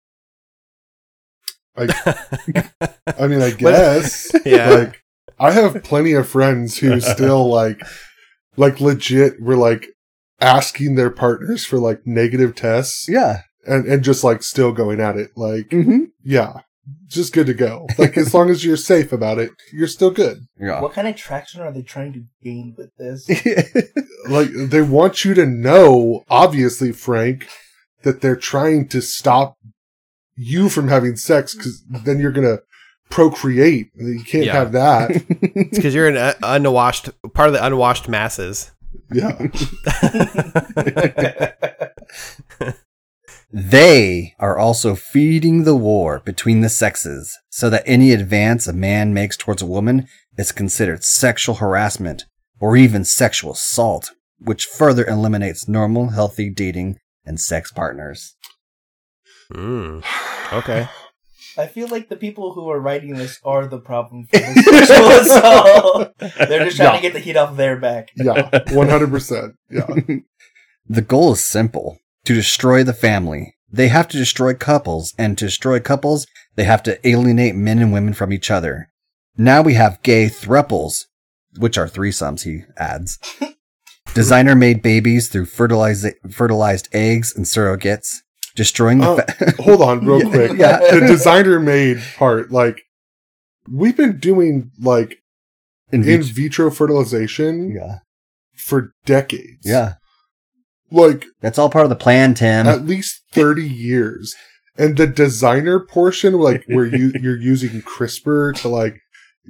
[1.78, 4.32] I mean, I guess.
[4.46, 4.70] Yeah.
[4.70, 5.02] Like,
[5.40, 7.82] I have plenty of friends who still like,
[8.58, 9.88] like legit were like
[10.40, 13.42] asking their partners for like negative tests Yeah.
[13.66, 15.32] and, and just like still going at it.
[15.36, 16.06] Like, Mm-hmm.
[16.24, 16.62] yeah,
[17.08, 17.88] just good to go.
[17.98, 20.40] Like, as long as you're safe about it, you're still good.
[20.60, 20.82] Yeah.
[20.82, 23.28] What kind of traction are they trying to gain with this?
[24.30, 27.48] Like, they want you to know, obviously, Frank,
[28.04, 29.58] that they're trying to stop
[30.36, 32.62] you from having sex because then you're going to
[33.10, 33.90] procreate.
[33.96, 34.54] You can't Yeah.
[34.54, 35.12] have that.
[35.42, 38.72] It's because you're an uh, unwashed part of the unwashed masses.
[39.12, 39.38] Yeah.
[43.54, 49.14] They are also feeding the war between the sexes so that any advance a man
[49.14, 52.24] makes towards a woman is considered sexual harassment
[52.62, 58.36] or even sexual assault, which further eliminates normal, healthy dating and sex partners.
[59.54, 60.04] Mm.
[60.54, 60.88] Okay.
[61.58, 65.08] I feel like the people who are writing this are the problem for this sexual
[65.10, 66.14] assault.
[66.20, 66.96] They're just trying Yeah.
[66.96, 68.10] to get the heat off their back.
[68.16, 68.50] Yeah.
[68.52, 69.52] 100%.
[69.70, 69.88] Yeah.
[70.88, 73.56] The goal is simple to destroy the family.
[73.70, 77.92] They have to destroy couples, and to destroy couples, they have to alienate men and
[77.94, 78.90] women from each other.
[79.38, 81.06] Now we have gay thruples,
[81.58, 83.18] which are threesomes, he adds.
[84.14, 88.18] Designer made babies through fertilized, fertilized eggs and surrogates,
[88.56, 90.58] destroying the Oh, fa- Hold on, real quick.
[90.58, 90.80] yeah.
[90.80, 92.82] The designer made part, like,
[93.70, 95.18] we've been doing, like,
[95.92, 98.00] in in vit- vitro fertilization yeah.
[98.56, 99.62] for decades.
[99.64, 99.94] Yeah.
[100.90, 102.68] Like, That's all part of the plan, Tim.
[102.68, 104.36] at least 30 years.
[104.78, 108.98] And the designer portion, like, where you, you're using CRISPR to, like,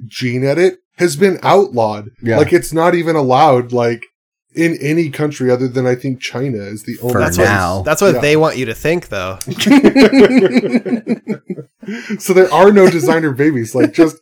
[0.06, 2.10] gene edit, has been outlawed.
[2.22, 2.38] Yeah.
[2.38, 4.02] Like, it's not even allowed, like,
[4.54, 7.76] in any country other than, I think, China is the only For That's now.
[7.78, 8.20] what that's what Yeah.
[8.20, 9.38] they want you to think, though.
[12.18, 13.74] so there are no designer babies.
[13.74, 14.16] Like just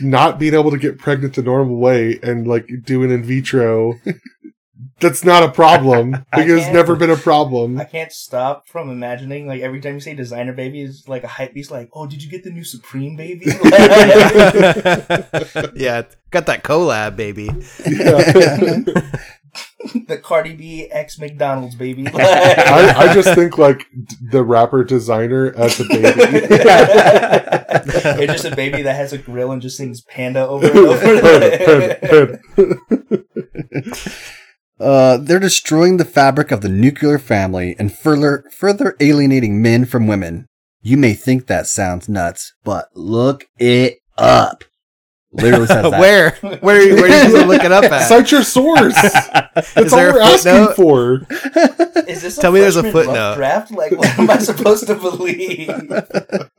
[0.00, 3.94] not being able to get pregnant the normal way and like doing in vitro.
[5.00, 6.14] That's not a problem.
[6.32, 7.80] I Like it's never been a problem.
[7.80, 11.26] I can't stop from imagining, like, every time you say designer baby is like a
[11.26, 13.46] hype beast, like, oh, did you get the new Supreme baby?
[15.74, 17.48] yeah, got that collab, baby.
[17.86, 18.82] Yeah.
[20.06, 22.06] the Cardi B X McDonald's baby.
[22.14, 23.86] I, I just think like
[24.30, 26.06] the rapper Desiigner as a baby.
[28.22, 32.40] it's just a baby that has a grill and just sings panda over and over.
[34.80, 40.06] Uh, they're destroying the fabric of the nuclear family and further further alienating men from
[40.06, 40.46] women.
[40.80, 44.64] You may think that sounds nuts, but look it up.
[45.32, 46.00] Literally says that.
[46.00, 46.30] where?
[46.40, 46.60] Where?
[46.96, 48.08] Where did you look it up at?
[48.08, 48.94] Cite your source.
[49.02, 50.76] That's Is all there a we're asking footnote?
[50.76, 51.26] for.
[52.08, 53.36] Is this Tell me there's a footnote.
[53.36, 53.70] draft?
[53.70, 55.70] Like, what am I supposed to believe?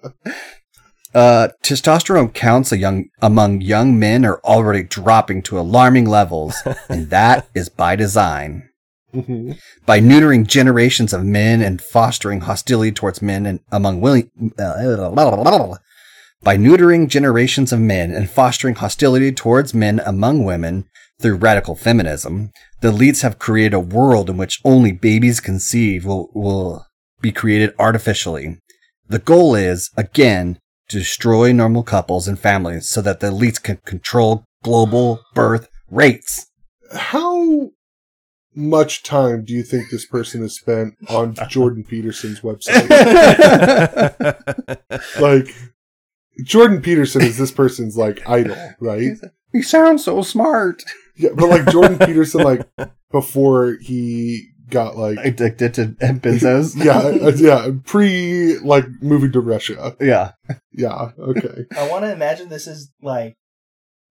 [1.13, 6.55] Uh, testosterone counts young, among young men are already dropping to alarming levels,
[6.87, 8.69] and that is by design.
[9.13, 9.59] Mhm.
[9.85, 15.09] By neutering generations of men and fostering hostility towards men and among willing, uh,
[16.43, 20.85] by neutering generations of men and fostering hostility towards men among women
[21.19, 22.51] through radical feminism,
[22.81, 26.87] the elites have created a world in which only babies conceived will, will
[27.21, 28.57] be created artificially.
[29.07, 30.57] The goal is, again,
[30.89, 36.47] to destroy normal couples and families so that the elites can control global birth rates.
[36.93, 37.69] How
[38.55, 42.89] much time do you think this person has spent on Jordan Peterson's website?
[45.21, 45.55] like,
[46.43, 49.17] Jordan Peterson is this person's like idol, right?
[49.51, 50.83] he sounds so smart.
[51.15, 52.67] Yeah, but like Jordan Peterson, like
[53.11, 56.75] before he got like Addicted to benzos.
[56.83, 59.95] yeah, uh, yeah, pre like moving to Russia.
[59.99, 60.31] yeah.
[60.71, 61.65] Yeah, okay.
[61.77, 63.35] I want to imagine this is like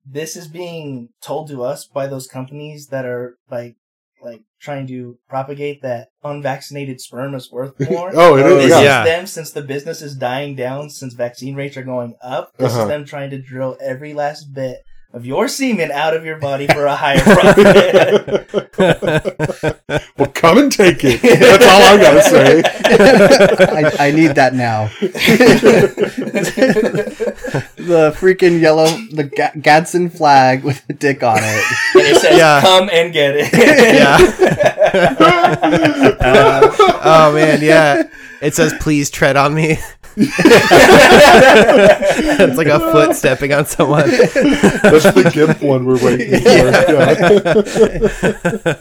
[0.07, 3.77] this is being told to us by those companies that are like like
[4.61, 8.11] trying to propagate that unvaccinated sperm is worth more.
[8.15, 8.65] Oh, it is.
[8.65, 8.71] This.
[8.71, 8.81] Yeah.
[8.83, 9.03] Yeah.
[9.03, 12.57] is them since the business is dying down, since vaccine rates are going up.
[12.59, 12.83] This Uh-huh.
[12.83, 14.79] is them trying to drill every last bit
[15.13, 17.67] of your semen out of your body for a higher profit.
[20.17, 21.21] well, come and take it.
[21.21, 22.63] That's all I gotta say.
[23.99, 24.89] I, I need that now.
[27.77, 31.65] the freaking yellow, the Ga- Gadsden flag with a dick on it.
[31.95, 32.61] and it says, Yeah.
[32.61, 33.51] "Come and get it."
[36.21, 36.71] Um,
[37.03, 38.03] oh man, yeah.
[38.43, 39.79] It says, "Please tread on me."
[42.41, 44.09] it's like a foot stepping on someone.
[44.11, 46.49] That's the GIMP one we're waiting for.
[46.49, 46.67] Yeah.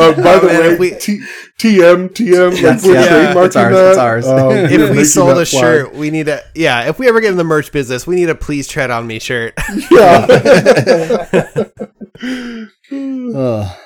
[0.00, 1.22] uh, by the man, way, if we- T-
[1.58, 3.44] TM, TM, like we're yeah.
[3.44, 3.90] It's ours, that.
[3.90, 4.26] it's ours.
[4.26, 5.62] Um, if we making sold a flag.
[5.62, 6.88] shirt, we need a yeah.
[6.88, 9.18] If we ever get in the merch business, we need a "Please tread on me"
[9.18, 9.54] shirt.
[9.90, 10.26] Yeah.
[12.92, 13.76] Ugh.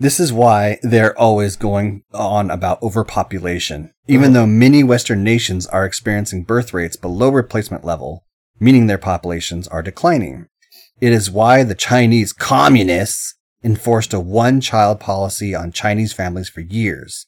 [0.00, 5.84] This is why they're always going on about overpopulation, even though many Western nations are
[5.84, 8.24] experiencing birth rates below replacement level,
[8.58, 10.46] meaning their populations are declining.
[11.02, 16.62] It is why the Chinese communists enforced a one child policy on Chinese families for
[16.62, 17.26] years.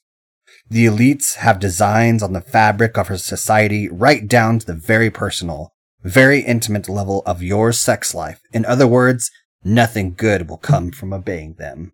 [0.70, 5.10] The elites have designs on the fabric of our society right down to the very
[5.10, 8.40] personal, very intimate level of your sex life.
[8.50, 9.30] In other words,
[9.62, 11.92] nothing good will come from obeying them.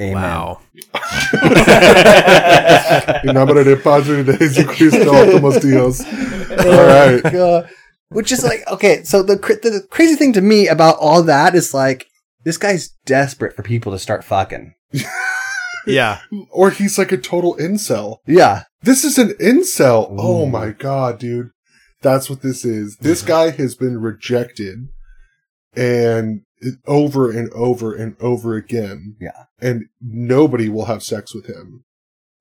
[0.00, 0.14] Amen.
[0.14, 0.60] Wow.
[3.22, 6.00] En nombre de Padre de Jesucristo, Altomos Dios.
[6.00, 7.22] All oh right.
[7.32, 7.68] God.
[8.08, 11.74] Which is like, okay, so the, the crazy thing to me about all that is
[11.74, 12.06] like,
[12.44, 14.74] this guy's desperate for people to start fucking.
[15.86, 16.20] Yeah.
[16.50, 18.18] Or he's like a total incel.
[18.26, 18.64] Yeah.
[18.82, 20.14] This is an incel.
[20.18, 21.50] Oh my god, dude.
[22.02, 22.96] That's what this is.
[23.00, 23.28] This mm-hmm.
[23.28, 24.88] guy has been rejected
[25.76, 26.44] and it-
[26.86, 29.16] over and over and over again.
[29.20, 29.44] Yeah.
[29.60, 31.84] And nobody will have sex with him.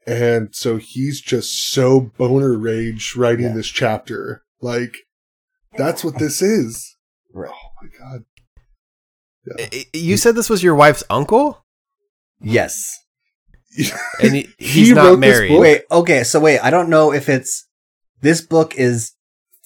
[0.08, 3.54] And so he's just so boner rage writing Yeah.
[3.54, 4.44] this chapter.
[4.62, 4.96] Like,
[5.78, 6.96] that's what this is.
[7.34, 7.52] Right.
[7.54, 8.26] Oh my god.
[9.60, 11.66] I- You said this was your wife's uncle,
[12.42, 12.98] Yes.
[14.22, 15.50] and he, He he's wrote not this married.
[15.50, 15.62] book?
[15.62, 17.68] Wait, okay, so wait, I don't know if it's,
[18.22, 19.14] this book is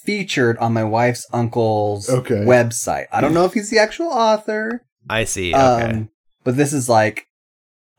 [0.05, 2.43] featured on my wife's uncle's Okay.
[2.45, 3.05] website.
[3.11, 4.85] I don't know if he's the actual author.
[5.09, 5.53] I see.
[5.53, 5.59] Okay.
[5.91, 6.09] Um,
[6.43, 7.27] but this is like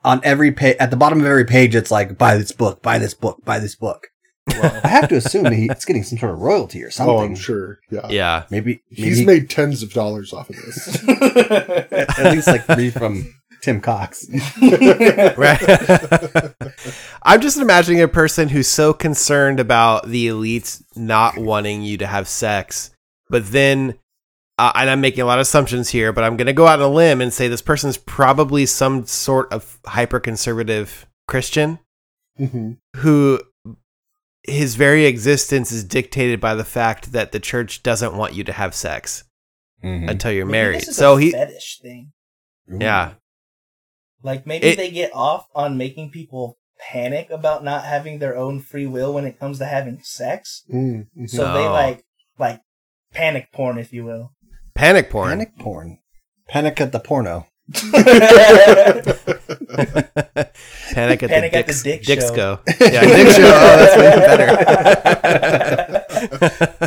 [0.04, 2.98] on every page, at the bottom of every page, it's like, buy this book, buy
[2.98, 4.08] this book, buy this book.
[4.46, 7.14] I have to assume that he's getting some sort of royalty or something.
[7.14, 7.78] Oh, I'm sure.
[7.90, 8.06] Yeah.
[8.10, 8.44] yeah.
[8.50, 11.02] Maybe, maybe He's made tens of dollars off of this.
[11.08, 13.34] at least like three from
[13.64, 14.26] Tim Cox.
[15.36, 15.60] Right.
[17.22, 22.06] I'm just imagining a person who's so concerned about the elites not wanting you to
[22.06, 22.90] have sex,
[23.30, 23.94] but then,
[24.58, 26.80] uh, and I'm making a lot of assumptions here, but I'm going to go out
[26.80, 31.78] on a limb and say this person's probably some sort of hyper conservative Christian
[32.40, 32.78] Mhm.
[32.96, 33.40] who
[34.42, 38.52] his very existence is dictated by the fact that the church doesn't want you to
[38.52, 39.24] have sex
[39.82, 40.80] until you're Maybe married.
[40.80, 42.12] This is So a he, fetish thing.
[42.68, 43.12] yeah,
[44.24, 48.58] Like maybe It- they get off on making people panic about not having their own
[48.60, 50.64] free will when it comes to having sex.
[50.72, 51.30] Mm, mhm.
[51.30, 52.04] So they like
[52.38, 52.60] like
[53.12, 54.32] panic porn, if you will.
[54.74, 55.28] panic porn.
[55.28, 55.98] Panic porn.
[56.48, 57.46] Panic at the porno.
[60.92, 62.60] Panic at Panic the at the Dix, Dick Dixco.
[62.80, 63.52] Yeah, Dick show.
[63.54, 64.10] Oh, that's way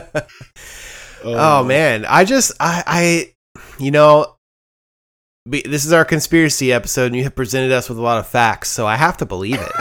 [0.02, 0.28] better.
[1.24, 3.34] Oh man, I just I I
[3.84, 4.37] you know
[5.50, 8.28] we- this is our conspiracy episode and you have presented us with a lot of
[8.28, 9.72] facts, so I have to believe it.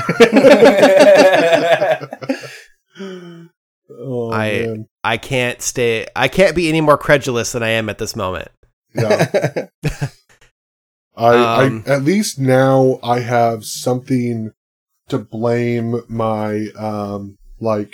[3.88, 4.86] Oh, I- man.
[5.04, 8.48] I can't stay I can't be any more credulous than I am at this moment.
[8.94, 9.66] Yeah.
[11.16, 14.50] I, Um, I at least now I have something
[15.08, 17.92] to blame my um like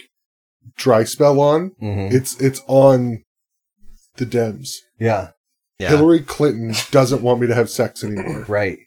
[0.76, 1.72] dry spell on.
[1.82, 2.12] Mhm.
[2.12, 3.22] It's it's on
[4.16, 4.70] the Dems.
[4.98, 5.32] Yeah,
[5.82, 5.90] Yeah.
[5.90, 8.44] Hillary Clinton doesn't want me to have sex anymore.
[8.48, 8.78] right.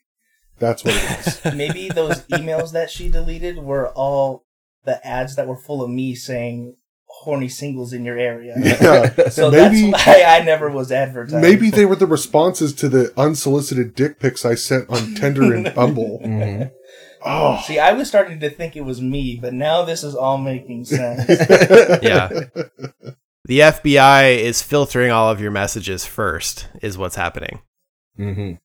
[0.60, 1.54] That's what it is.
[1.56, 4.46] Maybe those emails that she deleted were all
[4.86, 6.76] the ads that were full of me saying
[7.08, 8.56] horny singles in your area.
[8.58, 9.30] Yeah.
[9.30, 11.41] So Maybe- that's why I never was advertised.
[11.41, 15.74] Maybe they were the responses to the unsolicited dick pics I sent on Tinder and
[15.76, 16.20] Bumble.
[16.24, 16.72] Mhm.
[17.28, 17.60] Oh.
[17.66, 20.86] See, I was starting to think it was me, but now this is all making
[20.86, 21.28] sense.
[22.04, 22.30] Yeah.
[23.48, 27.62] The FBI is filtering all of your messages first is what's happening.
[28.20, 28.58] Mhm.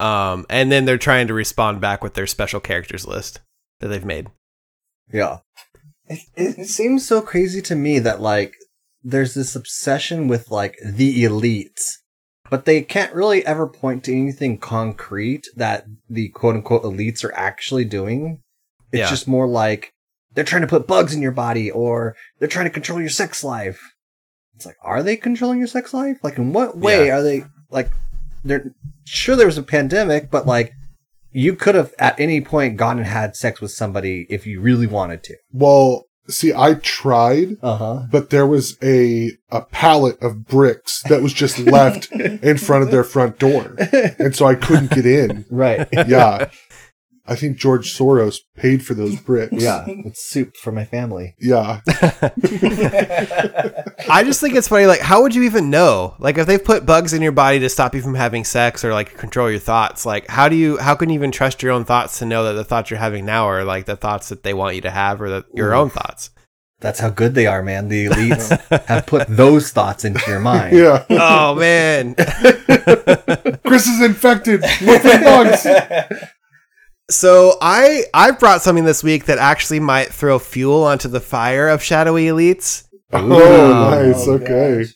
[0.00, 3.40] Um and then they're trying to respond back with their special characters list
[3.80, 4.28] that they've made.
[5.12, 5.38] Yeah.
[6.06, 8.54] It, it seems so crazy to me that like
[9.04, 11.98] there's this obsession with like the elites,
[12.50, 17.34] but they can't really ever point to anything concrete that the quote unquote elites are
[17.34, 18.40] actually doing.
[18.92, 19.10] It's Yeah.
[19.10, 19.92] just more like
[20.34, 23.42] they're trying to put bugs in your body or they're trying to control your sex
[23.42, 23.80] life.
[24.56, 26.18] It's like, are they controlling your sex life?
[26.22, 27.18] Like, in what way Yeah.
[27.18, 27.90] are they like?
[28.44, 28.72] They're
[29.04, 30.72] sure there was a pandemic, but like,
[31.30, 34.86] you could have at any point gone and had sex with somebody if you really
[34.86, 35.36] wanted to.
[35.52, 38.02] Well, see, I tried, Uh huh.
[38.10, 42.90] but there was a a pallet of bricks that was just left in front of
[42.90, 43.76] their front door,
[44.18, 45.44] and so I couldn't get in.
[45.50, 45.86] Right.
[45.92, 46.50] Yeah,
[47.30, 49.52] I think George Soros paid for those bricks.
[49.62, 49.84] yeah.
[49.86, 51.34] It's soup for my family.
[51.38, 51.80] yeah.
[54.10, 54.86] I just think it's funny.
[54.86, 56.14] Like, how would you even know?
[56.18, 58.92] Like, if they've put bugs in your body to stop you from having sex or
[58.94, 60.78] like control your thoughts, like, how do you?
[60.78, 63.26] How can you even trust your own thoughts to know that the thoughts you're having
[63.26, 65.90] now are like the thoughts that they want you to have or the, your own
[65.90, 66.30] thoughts?
[66.80, 67.88] That's how good they are, man.
[67.88, 70.76] The elites have put those thoughts into your mind.
[70.76, 71.04] Yeah.
[71.10, 72.14] Oh man.
[73.66, 74.62] Chris is infected.
[74.80, 75.66] Look for bugs.
[77.10, 81.68] So I I brought something this week that actually might throw fuel onto the fire
[81.68, 82.86] of shadowy elites.
[83.12, 84.28] Oh, nice.
[84.28, 84.82] Oh, okay.
[84.82, 84.94] gosh.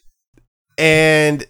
[0.76, 1.46] And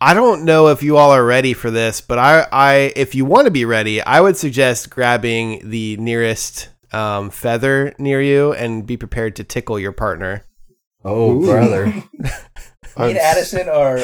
[0.00, 3.24] I don't know if you all are ready for this, but I, I if you
[3.24, 8.86] want to be ready, I would suggest grabbing the nearest um, feather near you and
[8.86, 10.44] be prepared to tickle your partner.
[11.04, 11.46] Oh, Ooh.
[11.46, 11.86] brother.
[11.86, 12.02] Me
[12.96, 14.00] I'm and Addison are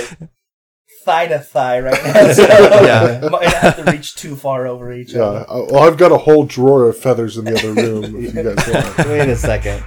[1.08, 3.28] thigh to thigh right now, so Yeah.
[3.32, 5.22] might not have to reach too far over each Yeah.
[5.22, 5.46] other.
[5.48, 8.04] uh, Well, I've got a whole drawer of feathers in the other room.
[8.24, 9.08] If you guys want.
[9.08, 9.82] Wait a second.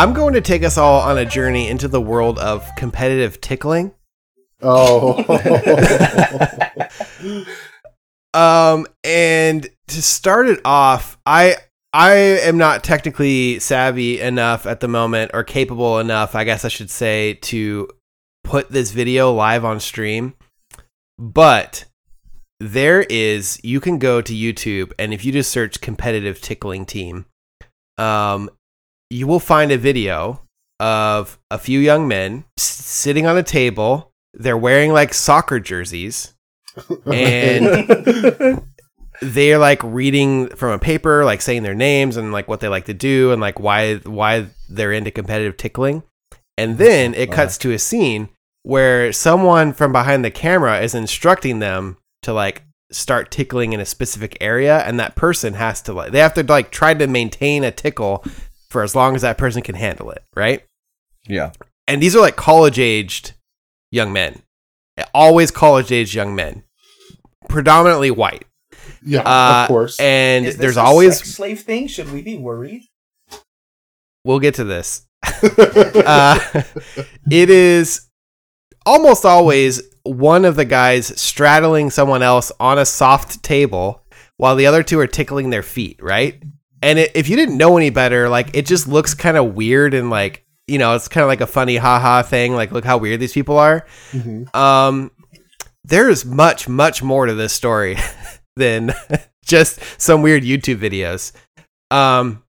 [0.00, 3.92] I'm going to take us all on a journey into the world of competitive tickling.
[4.62, 5.22] Oh.
[8.32, 11.56] Um, and to start it off, I
[11.92, 16.68] I am not technically savvy enough at the moment, or capable enough, I guess I
[16.68, 17.88] should say, to
[18.44, 20.34] put this video live on stream.
[21.18, 21.86] But
[22.60, 27.26] there is, you can go to YouTube, and if you just search competitive tickling team,
[27.98, 28.48] um,
[29.10, 30.40] you will find a video
[30.78, 34.12] of a few young men s- sitting on a table.
[34.32, 36.34] They're wearing like soccer jerseys
[37.06, 38.62] and
[39.20, 42.86] they're like reading from a paper, like saying their names and like what they like
[42.86, 46.04] to do and like why why they're into competitive tickling.
[46.56, 48.28] And then it cuts to a scene
[48.62, 53.86] where someone from behind the camera is instructing them to like start tickling in a
[53.86, 57.62] specific area and that person has to like they have to like try to maintain
[57.62, 58.24] a tickle
[58.70, 60.64] for as long as that person can handle it, right?
[61.28, 61.52] Yeah.
[61.86, 63.34] and these are like college aged
[63.90, 64.42] young men
[65.12, 66.62] always college aged young men
[67.48, 68.44] predominantly white
[69.04, 70.00] yeah, uh, of course.
[70.00, 71.86] and Is this there's a always sex slave thing.
[71.88, 72.82] Should we be worried?
[74.24, 75.06] we'll get to this
[75.42, 76.38] uh,
[77.30, 78.08] it is
[78.86, 84.02] almost always one of the guys straddling someone else on a soft table
[84.38, 86.42] while the other two are tickling their feet right
[86.82, 89.94] and it, if you didn't know any better like it just looks kind of weird
[89.94, 92.96] and like you know it's kind of like a funny haha thing like look how
[92.98, 94.54] weird these people are Mhm.
[94.54, 95.10] Um,
[95.84, 97.96] there's much, much more to this story
[98.56, 98.92] than
[99.44, 101.32] just some weird YouTube videos.
[101.90, 102.44] Um,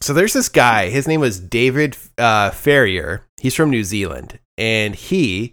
[0.00, 0.88] so there's this guy.
[0.88, 3.26] His name was David uh, Farrier.
[3.40, 5.52] He's from New Zealand, and he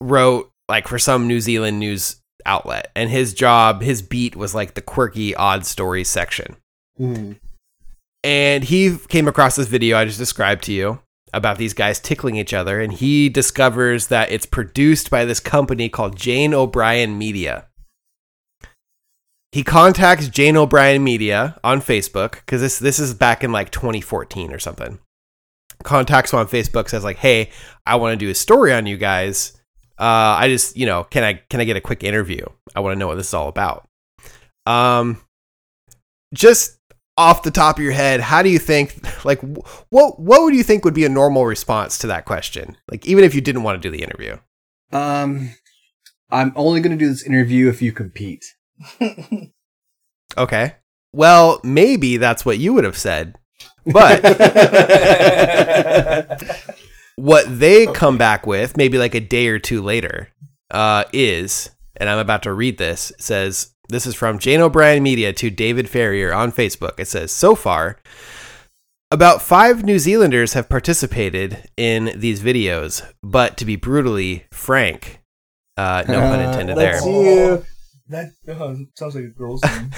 [0.00, 2.90] wrote like for some New Zealand news outlet.
[2.94, 6.56] And his job, his beat was like the quirky, odd stories section.
[6.98, 7.36] Mm.
[8.22, 11.00] And he came across this video I just described to you
[11.32, 12.80] about these guys tickling each other.
[12.80, 17.66] And he discovers that it's produced by this company called Jane O'Brien Media.
[19.52, 24.52] He contacts Jane O'Brien Media on Facebook because this this is back in like 2014
[24.52, 24.98] or something.
[25.84, 27.50] Contacts him on Facebook, says like, "Hey,
[27.86, 29.52] I want to do a story on you guys.
[29.98, 32.44] Uh, I just, you know, can I can I get a quick interview?
[32.74, 33.88] I want to know what this is all about."
[34.66, 35.22] Um,
[36.32, 36.78] just
[37.16, 39.40] off the top of your head, how do you think like
[39.90, 42.76] what what would you think would be a normal response to that question?
[42.90, 44.36] Like even if you didn't want to do the interview.
[44.92, 45.50] Um,
[46.30, 48.44] I'm only going to do this interview if you compete.
[50.36, 50.74] Okay.
[51.12, 53.38] Well, maybe that's what you would have said.
[53.86, 54.24] But
[57.16, 60.28] what they come back with, maybe like a day or two later,
[60.70, 65.32] uh, is, and I'm about to read this, says, this is from Jane O'Brien Media
[65.34, 66.98] to David Farrier on Facebook.
[66.98, 67.98] It says, so far,
[69.10, 75.20] about five New Zealanders have participated in these videos, but to be brutally frank,
[75.76, 76.94] uh, no pun intended there.
[76.94, 77.64] That's you.
[78.08, 79.90] That uh, sounds like a girl's name.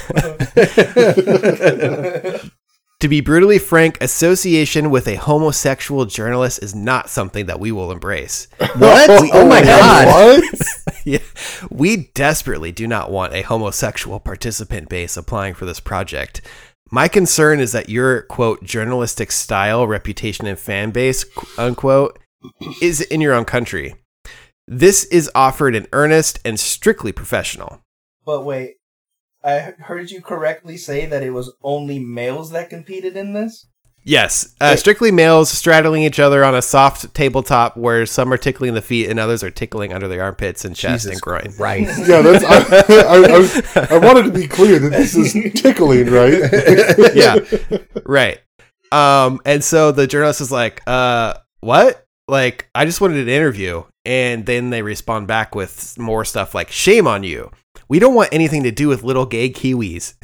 [3.00, 7.92] To be brutally frank, association with a homosexual journalist is not something that we will
[7.92, 8.48] embrace.
[8.58, 9.10] What?
[9.34, 10.06] oh my god.
[10.06, 10.96] What?
[11.04, 11.18] yeah,
[11.70, 16.40] we desperately do not want a homosexual participant base applying for this project.
[16.90, 21.26] My concern is that your quote journalistic style, reputation, and fan base
[21.58, 22.18] unquote
[22.80, 23.94] is in your own country.
[24.66, 27.80] This is offered in earnest and strictly professional.
[28.24, 28.76] but wait,
[29.46, 33.68] I heard you correctly say that it was only males that competed in this.
[34.02, 34.78] Yes, uh, Wait.
[34.78, 39.08] strictly males straddling each other on a soft tabletop where some are tickling the feet
[39.10, 41.52] and others are tickling under the armpits and chest Jesus and groin.
[41.58, 41.86] Right.
[42.06, 42.44] Yeah, that's.
[42.44, 46.34] I, I, I, I wanted to be clear that this is tickling, right?
[47.14, 47.38] yeah,
[48.04, 48.38] right.
[48.92, 52.06] Um, and so the journalist is like, uh, what?
[52.28, 53.84] Like, I just wanted an interview.
[54.04, 57.50] And then they respond back with more stuff like, shame on you.
[57.88, 60.14] We don't want anything to do with little gay Kiwis.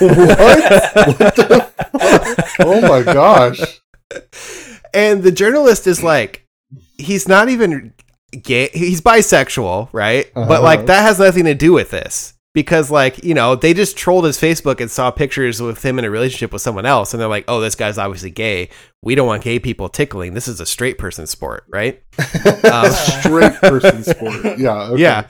[0.00, 1.18] what?
[1.18, 2.50] What the fuck?
[2.60, 3.60] Oh my gosh!
[4.92, 6.46] And the journalist is like,
[6.98, 7.92] he's not even
[8.42, 8.68] gay.
[8.72, 10.30] He's bisexual, right?
[10.34, 10.62] But Uh-huh.
[10.62, 12.34] like, that has nothing to do with this.
[12.52, 16.04] Because, like, you know, they just trolled his Facebook and saw pictures with him in
[16.04, 17.14] a relationship with someone else.
[17.14, 18.70] And they're like, oh, this guy's obviously gay.
[19.02, 20.34] We don't want gay people tickling.
[20.34, 22.02] This is a straight person sport, right?
[22.64, 24.58] Um, Straight person sport.
[24.58, 24.82] Yeah.
[24.90, 25.00] okay.
[25.02, 25.28] Yeah.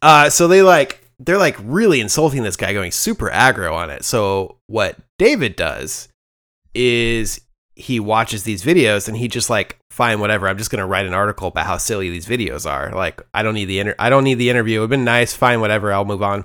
[0.00, 4.04] Uh, so they like they're like really insulting this guy, going super aggro on it.
[4.04, 6.08] So what David does
[6.74, 7.40] is
[7.74, 10.48] he watches these videos and he just like fine whatever.
[10.48, 12.92] I'm just going to write an article about how silly these videos are.
[12.92, 14.78] Like i don't need the inter- i don't need the interview.
[14.78, 15.34] It would have been nice.
[15.34, 15.92] Fine whatever.
[15.92, 16.44] I'll move on.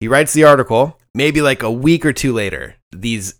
[0.00, 0.98] He writes the article.
[1.14, 3.34] Maybe like a week or two later these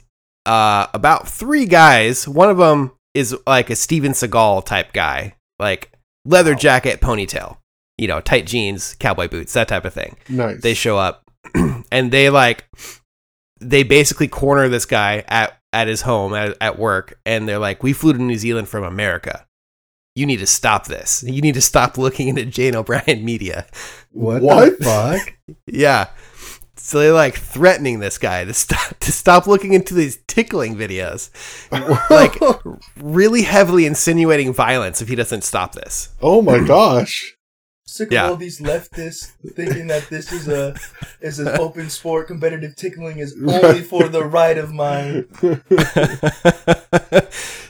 [0.45, 5.93] uh about three guys one of them is like a steven seagal type guy like
[6.25, 7.57] leather jacket ponytail
[7.99, 10.61] you know tight jeans cowboy boots that type of thing Nice.
[10.63, 11.31] they show up
[11.93, 12.67] and they like
[13.61, 17.83] they basically corner this guy at at his home at, at work and they're like
[17.83, 19.47] we flew to new zealand from america
[20.15, 23.67] you need to stop this you need to stop looking into jane o'brien media
[24.13, 24.79] What, What?
[24.79, 25.57] the fuck?
[25.67, 26.09] yeah
[26.79, 31.31] so they're like threatening this guy to stop to stop looking into these tickling videos
[32.11, 32.35] like
[33.01, 37.36] really heavily insinuating violence if he doesn't stop this oh my gosh.
[37.89, 38.25] Sick Yeah.
[38.25, 40.75] of all these leftists thinking that this is a
[41.21, 42.27] is an open sport.
[42.27, 45.27] Competitive tickling is only for the right of mind.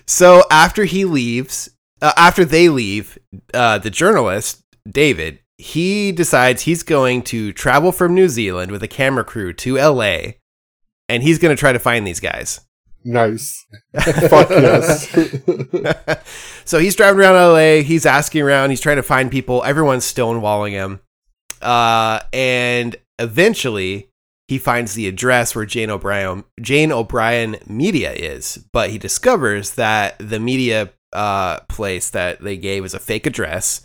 [0.07, 1.69] so after he leaves,
[2.01, 3.19] uh, after they leave,
[3.53, 8.89] uh, the journalist David he decides he's going to travel from New Zealand with a
[8.89, 10.39] camera crew to L.A.
[11.09, 12.61] and he's going to try to find these guys.
[13.07, 13.65] Nice.
[14.01, 15.09] Fuck yes.
[16.65, 17.83] so he's driving around LA.
[17.83, 18.71] He's asking around.
[18.71, 19.63] He's trying to find people.
[19.63, 20.99] Everyone's stonewalling him.
[21.63, 24.11] Uh, and eventually,
[24.49, 28.59] he finds the address where Jane O'Brien Jane O'Brien Media is.
[28.73, 33.83] But he discovers that the media uh, place that they gave is a fake address,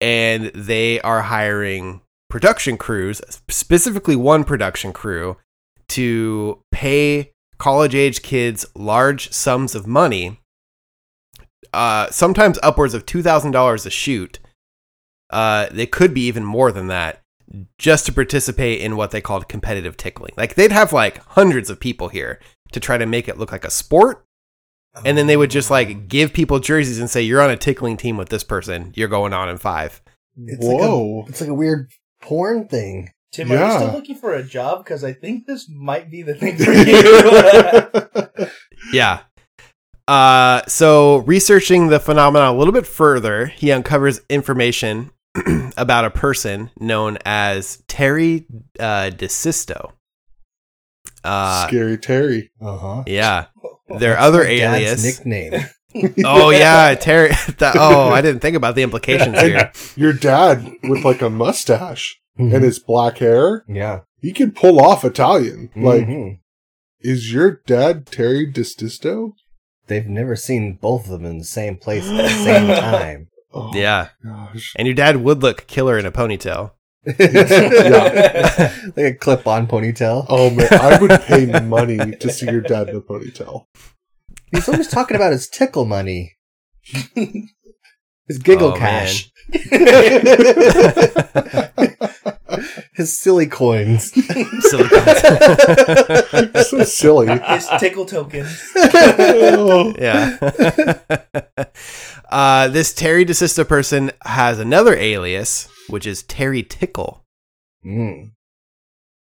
[0.00, 2.00] and they are hiring
[2.30, 5.36] production crews, specifically one production crew,
[5.88, 10.40] to pay college age kids large sums of money
[11.72, 14.38] uh, sometimes upwards of two thousand dollars a shoot
[15.30, 17.20] Uh, it could be even more than that,
[17.78, 20.32] just to participate in what they called competitive tickling.
[20.36, 22.38] Like they'd have like hundreds of people here
[22.72, 24.24] to try to make it look like a sport,
[25.04, 27.96] and then they would just like give people jerseys and say, "You're on a tickling
[27.96, 28.92] team with this person.
[28.94, 30.00] You're going on in five.
[30.36, 31.24] It's like a- Whoa.
[31.28, 31.90] It's like a weird
[32.22, 33.10] porn thing.
[33.34, 34.84] Tim, are you still looking for a job?
[34.84, 38.48] Because I think this might be the thing for you.
[38.92, 39.20] Yeah.
[40.06, 45.10] Uh, so researching the phenomenon a little bit further, he uncovers information
[45.76, 48.46] about a person known as Terry
[48.78, 49.92] uh, DiSisto.
[51.24, 52.50] Uh, Scary Terry.
[52.60, 53.02] Uh huh.
[53.06, 53.46] yeah.
[53.98, 55.02] Their other Dad's alias.
[55.24, 55.64] nickname.
[56.24, 57.30] oh yeah, Terry.
[57.58, 59.72] that- oh, I didn't think about the implications here.
[59.96, 63.64] Your dad with like a mustache and his black hair.
[63.68, 64.00] yeah.
[64.20, 65.68] He can pull off Italian.
[65.76, 66.38] Like, Mhm.
[67.00, 69.32] is your dad Terry Dististo?
[69.86, 73.28] they've never seen both of them in the same place at the same time.
[73.52, 74.72] Oh, Yeah, Gosh.
[74.76, 76.70] and your dad would look killer in a ponytail.
[77.18, 78.72] yeah.
[78.96, 80.24] like a clip-on ponytail.
[80.30, 83.66] Oh man, I would pay money to see your dad in a ponytail.
[84.50, 86.32] He's always talking about his tickle money.
[88.26, 89.30] His giggle Oh, cash.
[92.94, 94.12] his silly coins.
[94.12, 95.04] Silicone.
[96.64, 97.38] so silly.
[97.38, 98.72] His tickle tokens.
[99.98, 100.38] Yeah.
[102.30, 107.24] uh, this Terry DiSisto person has another alias, which is Terry Tickle.
[107.84, 108.32] Mm.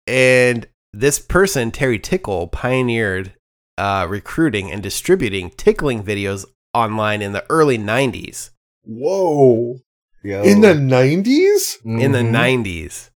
[0.06, 3.34] And this person, Terry Tickle, pioneered
[3.78, 8.50] uh, recruiting and distributing tickling videos online in the early 90s.
[8.82, 9.80] Whoa.
[10.24, 10.42] Yo.
[10.42, 11.76] In the 90s?
[11.84, 12.30] In the Mhm.
[12.30, 13.10] 90s.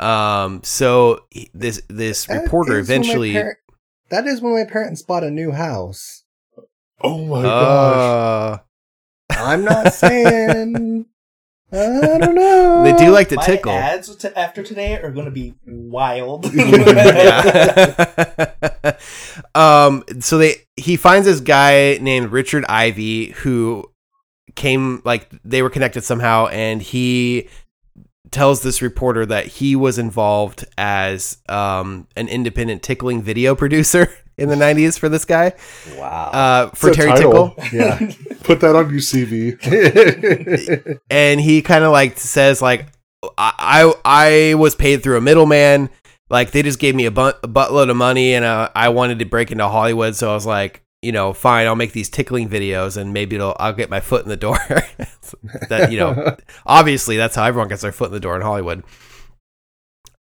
[0.00, 1.24] Um, so
[1.54, 3.32] this this That reporter is when my eventually.
[3.34, 3.58] par-
[4.10, 6.24] that is when my parents bought a new house.
[7.02, 8.60] Oh my gosh.
[9.30, 11.06] Uh, I'm not saying.
[11.72, 12.82] I don't know.
[12.82, 13.70] they do like to My tickle.
[13.70, 16.46] ads to, after today are going to be wild.
[19.54, 20.02] um.
[20.20, 23.84] So they he finds this guy named Richard Ivey who
[24.54, 27.48] came like they were connected somehow, and he
[28.30, 34.48] tells this reporter that he was involved as um an independent tickling video producer in
[34.48, 35.52] the 90s for this guy
[35.98, 36.30] Wow.
[36.32, 37.50] uh for It's Terry title.
[37.56, 37.98] Tickle yeah.
[38.44, 39.58] Put that on your CV.
[41.10, 42.86] and he kind of like says like
[43.36, 45.90] I, I I was paid through a middleman.
[46.30, 49.18] Like they just gave me a, bu- a buttload of money, and uh, I wanted
[49.18, 50.14] to break into Hollywood.
[50.14, 53.56] So I was like, you know, fine, I'll make these tickling videos, and maybe it'll
[53.58, 54.58] I'll get my foot in the door.
[55.68, 56.36] that you know,
[56.66, 58.84] obviously that's how everyone gets their foot in the door in Hollywood.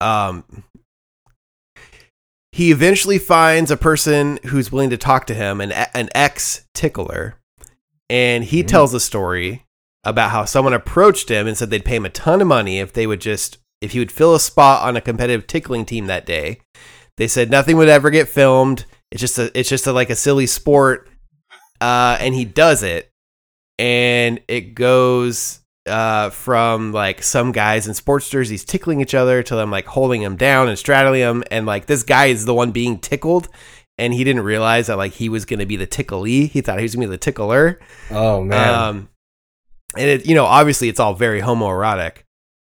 [0.02, 0.44] Um,
[2.52, 7.36] he eventually finds a person who's willing to talk to him, an an ex tickler,
[8.10, 8.68] and he Mhm.
[8.68, 9.66] tells a story
[10.06, 12.94] about how someone approached him and said they'd pay him a ton of money if
[12.94, 16.26] they would just if he would fill a spot on a competitive tickling team that
[16.26, 16.60] day.
[17.18, 18.86] They said nothing would ever get filmed.
[19.12, 21.10] It's just a it's just a, like a silly sport,
[21.82, 23.12] uh, and he does it,
[23.80, 29.56] and it goes uh, from like some guys in sports jerseys tickling each other to
[29.56, 32.72] them like holding him down and straddling him, and like this guy is the one
[32.72, 33.50] being tickled.
[33.98, 36.50] And he didn't realize that like he was going to be the ticklee.
[36.50, 37.82] He thought he was going to be the tickler.
[38.12, 38.74] oh man.
[38.74, 39.10] Um,
[39.98, 42.24] and it, you know, obviously, it's all very homoerotic.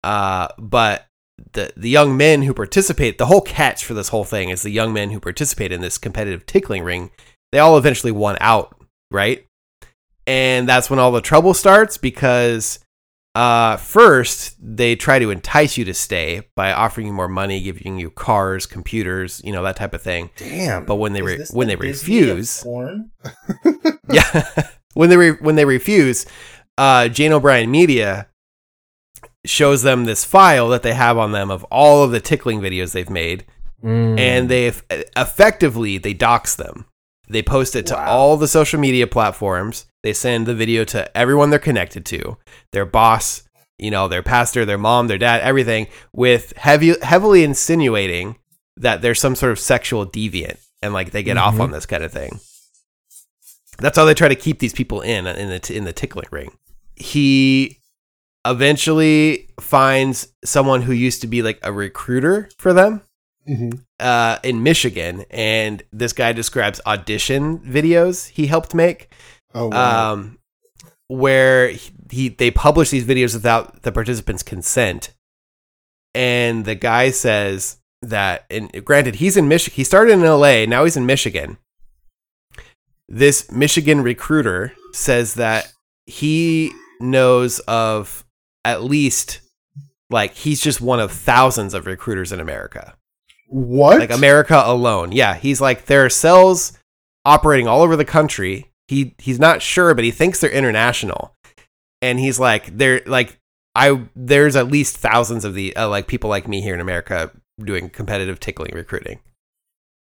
[0.03, 1.07] Uh, but
[1.53, 4.69] the the young men who participate, the whole catch for this whole thing is the
[4.69, 7.11] young men who participate in this competitive tickling ring.
[7.51, 8.75] They all eventually won out,
[9.11, 9.45] right?
[10.27, 12.79] And that's when all the trouble starts because
[13.35, 17.99] uh, first they try to entice you to stay by offering you more money, giving
[17.99, 20.29] you cars, computers, you know that type of thing.
[20.37, 20.85] Damn.
[20.85, 22.65] But when they re- when the they refuse,
[24.09, 24.51] yeah.
[24.93, 26.25] when they re- when they refuse,
[26.77, 28.27] uh, Jane O'Brien Media
[29.45, 32.91] shows them this file that they have on them of all of the tickling videos
[32.93, 33.45] they've made,
[33.83, 34.19] Mm.
[34.19, 34.67] and they
[35.15, 36.85] effectively they dox them.
[37.29, 38.05] They post it to Wow.
[38.07, 39.85] all the social media platforms.
[40.03, 42.37] They send the video to everyone they're connected to,
[42.71, 43.43] their boss,
[43.77, 48.37] you know, their pastor, their mom, their dad, everything, with heavy heavily insinuating
[48.77, 51.61] that there's some sort of sexual deviant, and like they get off Mhm.
[51.61, 52.39] on this kind of thing.
[53.79, 56.51] That's how they try to keep these people in in the in the tickling ring.
[56.95, 57.79] He
[58.45, 63.01] eventually finds someone who used to be like a recruiter for them
[63.49, 63.81] Mhm.
[63.99, 69.11] uh, in Michigan, and this guy describes audition videos he helped make,
[69.53, 70.13] Oh, wow.
[70.13, 70.39] um,
[71.07, 75.11] where he, he they publish these videos without the participants' consent,
[76.15, 79.75] and the guy says that, and granted, he's in Michigan.
[79.75, 80.65] He started in L.A.
[80.65, 81.57] Now he's in Michigan.
[83.07, 85.71] This Michigan recruiter says that
[86.07, 88.24] he knows of
[88.65, 89.39] at least
[90.09, 92.95] like he's just one of thousands of recruiters in America.
[93.47, 93.99] What?
[93.99, 95.11] Like America alone.
[95.11, 96.73] Yeah, he's like there are cells
[97.23, 98.71] operating all over the country.
[98.87, 101.33] He he's not sure, but he thinks they're international.
[102.01, 103.39] And he's like they're like
[103.75, 107.31] I there's at least thousands of the uh, like people like me here in America
[107.63, 109.19] doing competitive tickling recruiting.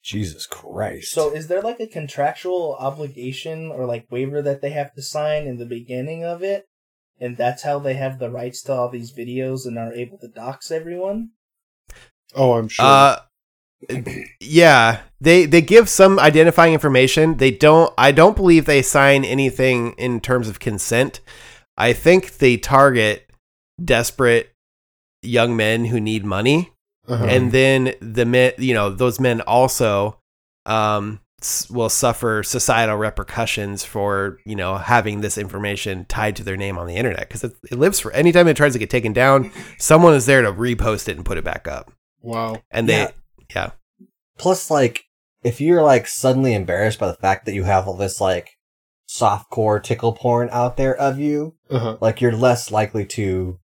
[0.02, 1.12] Jesus Christ.
[1.12, 5.46] So is there like a contractual obligation or like waiver that they have to sign
[5.46, 6.66] in the beginning of it?
[7.22, 10.28] And that's how they have the rights to all these videos and are able to
[10.28, 11.30] dox everyone?
[12.34, 12.84] oh, I'm sure.
[12.84, 13.16] Uh
[14.40, 17.36] yeah, they they give some identifying information.
[17.38, 21.20] They don't I don't believe they sign anything in terms of consent.
[21.76, 23.28] I think they target
[23.82, 24.52] desperate
[25.22, 26.72] young men who need money
[27.08, 27.24] Uh-huh.
[27.24, 30.18] and then the men you know those men also
[30.66, 31.21] um s-
[31.70, 36.86] will suffer societal repercussions for you know having this information tied to their name on
[36.86, 40.14] the internet because it, it lives for anytime it tries to get taken down someone
[40.14, 42.56] is there to repost it and put it back up wow.
[42.70, 43.10] and they Yeah.
[43.54, 43.70] yeah
[44.38, 45.02] Plus, like,
[45.44, 48.48] if you're like suddenly embarrassed by the fact that you have all this like
[49.08, 51.98] softcore tickle porn out there of you, Uh-huh.
[52.00, 53.58] like you're less likely to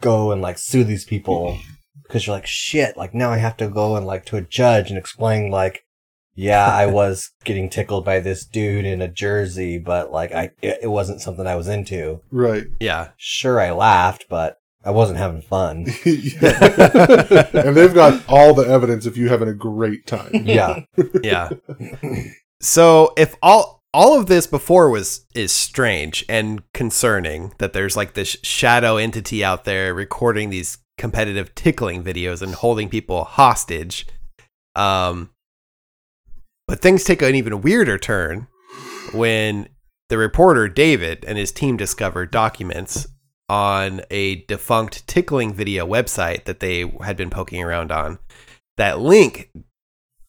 [0.00, 1.58] go and like sue these people
[2.02, 2.96] because you're like shit.
[2.96, 5.82] Like now I have to go and like to a judge and explain like,
[6.40, 10.80] yeah, I was getting tickled by this dude in a jersey, but like I it,
[10.82, 12.20] it wasn't something I was into.
[12.30, 12.64] Right.
[12.80, 15.86] yeah Sure, I laughed, but I wasn't having fun.
[16.04, 20.30] and they've got all the evidence if you having a great time.
[20.32, 20.84] Yeah.
[21.22, 21.50] yeah
[22.60, 28.14] so if all all of this before was is strange and concerning that there's like
[28.14, 34.06] this shadow entity out there recording these competitive tickling videos and holding people hostage
[34.76, 35.30] um
[36.70, 38.46] but things take an even weirder turn
[39.12, 39.68] when
[40.08, 43.08] the reporter David and his team discover documents
[43.48, 48.20] on a defunct tickling video website that they had been poking around on
[48.76, 49.50] that link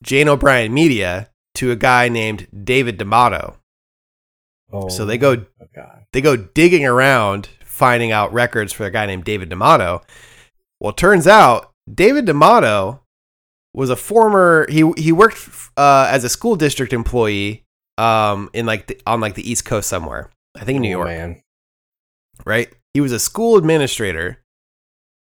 [0.01, 3.57] Jane O'Brien Media to a guy named David D'Amato.
[4.73, 8.91] Oh, So they oh go oh they go digging around finding out records for a
[8.91, 10.01] guy named David D'Amato.
[10.79, 13.01] Well, turns out David D'Amato
[13.73, 15.37] was a former he he worked
[15.77, 17.63] uh, as a school district employee
[17.97, 20.29] um in like the, on like the East Coast somewhere.
[20.55, 21.41] I think in New Oh, York, man.
[22.45, 22.69] right?
[22.93, 24.39] He was a school administrator.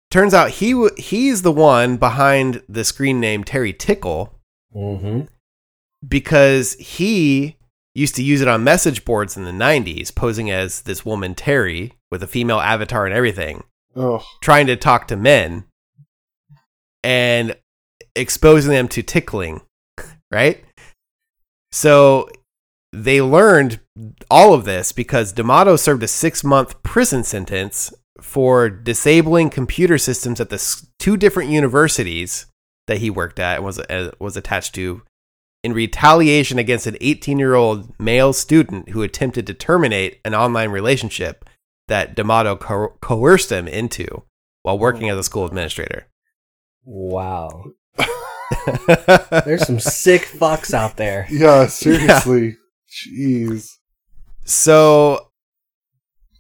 [0.09, 4.39] Turns out he w- he's the one behind the screen name Terry Tickle
[4.75, 5.21] Mm-hmm.
[6.07, 7.57] because he
[7.93, 11.93] used to use it on message boards in the 90s, posing as this woman, Terry,
[12.09, 13.63] with a female avatar and everything,
[13.95, 15.65] Oh, trying to talk to men
[17.03, 17.55] and
[18.15, 19.61] exposing them to tickling,
[20.31, 20.63] right?
[21.71, 22.29] So
[22.91, 23.79] they learned
[24.29, 30.39] all of this because D'Amato served a six month prison sentence for disabling computer systems
[30.39, 32.45] at the two different universities
[32.87, 35.01] that he worked at and was uh, was attached to
[35.63, 40.69] in retaliation against an 18 year old male student who attempted to terminate an online
[40.69, 41.45] relationship
[41.87, 44.23] that D'Amato co- coerced him into
[44.61, 46.07] while working as a school administrator.
[46.85, 47.71] Wow.
[49.45, 51.27] There's some sick fucks out there.
[51.31, 52.57] yeah, seriously.
[52.91, 53.69] Jeez.
[54.45, 55.29] so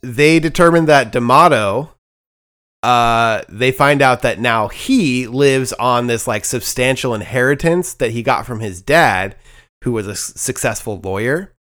[0.03, 1.91] they determined that D'Amato,
[2.83, 8.21] uh, they find out that now he lives on this like substantial inheritance that he
[8.21, 9.35] got from his dad,
[9.83, 11.55] who was a s- successful lawyer,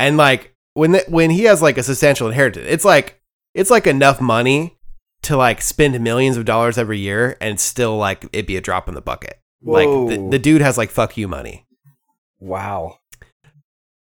[0.00, 3.20] and like when the, when he has like a substantial inheritance, it's like
[3.54, 4.78] it's like enough money
[5.22, 8.88] to like spend millions of dollars every year and still like it'd be a drop
[8.88, 9.37] in the bucket.
[9.62, 11.66] Like the, the dude has like fuck you money.
[12.40, 12.98] Wow.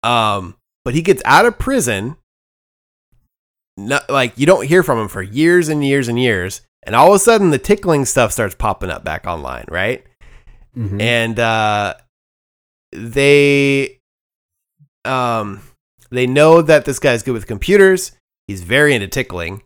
[0.02, 2.16] Um, but he gets out of prison.
[3.78, 7.09] Not, like you don't hear from him for years and years and years, and all
[7.09, 10.04] of a sudden the tickling stuff starts popping up back online, right?
[10.76, 11.00] Mhm.
[11.00, 11.94] And uh,
[12.92, 14.00] they,
[15.04, 15.61] um,
[16.11, 18.12] they know that this guy's good with computers.
[18.46, 19.62] He's very into tickling.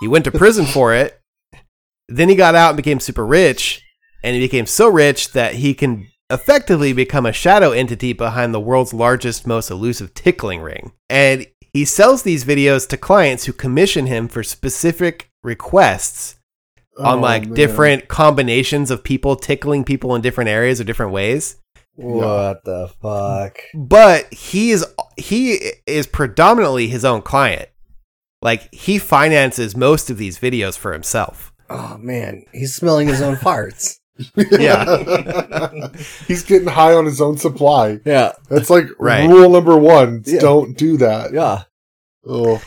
[0.00, 1.18] He went to prison for it.
[2.08, 3.82] Then he got out and became super rich,
[4.22, 8.60] and he became so rich that he can effectively become a shadow entity behind the
[8.60, 10.92] world's largest, most elusive tickling ring.
[11.08, 16.36] And he sells these videos to clients who commission him for specific requests
[16.98, 17.54] on Oh, like man.
[17.54, 21.56] different combinations of people tickling people in different areas or different ways.
[21.94, 23.58] What the fuck?
[23.74, 24.84] But he is
[25.16, 27.68] he is predominantly his own client.
[28.42, 31.52] Like he finances most of these videos for himself.
[31.70, 33.96] Oh man, he's smelling his own farts.
[34.36, 35.88] Yeah.
[36.26, 38.00] He's getting high on his own supply.
[38.04, 39.28] Yeah, That's like Right.
[39.28, 40.22] rule number one.
[40.26, 40.40] Yeah.
[40.40, 41.32] Don't do that.
[41.32, 41.64] yeah.
[42.26, 42.60] Oh,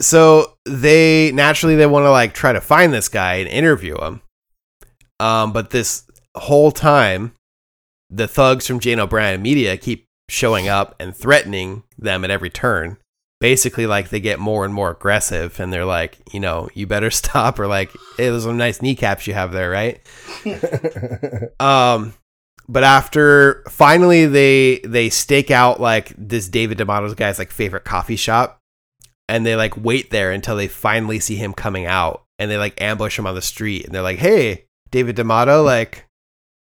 [0.00, 4.20] so they naturally they want to like try to find this guy and interview him.
[5.20, 6.04] Um, but this
[6.36, 7.32] whole time,
[8.10, 12.96] the thugs from Jane O'Brien Media keep showing up and threatening them at every turn.
[13.40, 17.10] Basically, like they get more and more aggressive, and they're like, you know, you better
[17.22, 20.00] stop, or like, hey, those are nice kneecaps you have there, right?
[21.60, 22.14] Um,
[22.68, 28.16] but after finally they they stake out like this David D'Amato's guy's like favorite coffee
[28.16, 28.58] shop,
[29.28, 32.80] and they like wait there until they finally see him coming out, and they like
[32.80, 36.06] ambush him on the street, and they're like, "Hey, David D'Amato, like,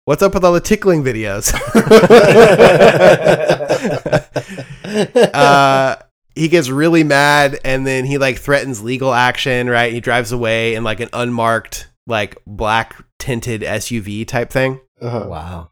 [0.05, 1.55] what's up with all the tickling videos?"
[5.35, 5.97] uh,
[6.39, 9.69] he gets really mad, and then he like threatens legal action.
[9.69, 15.27] Right, he drives away in like an unmarked like black tinted SUV type thing Uh-huh.
[15.29, 15.71] wow.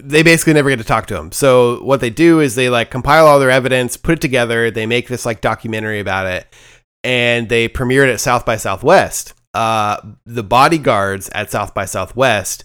[0.00, 1.32] they basically never get to talk to him.
[1.32, 4.86] So what they do is they like compile all their evidence, put it together, they
[4.86, 6.46] make this like documentary about it,
[7.02, 9.34] and they premiered it at South by Southwest.
[9.54, 12.64] Uh, the bodyguards at South by Southwest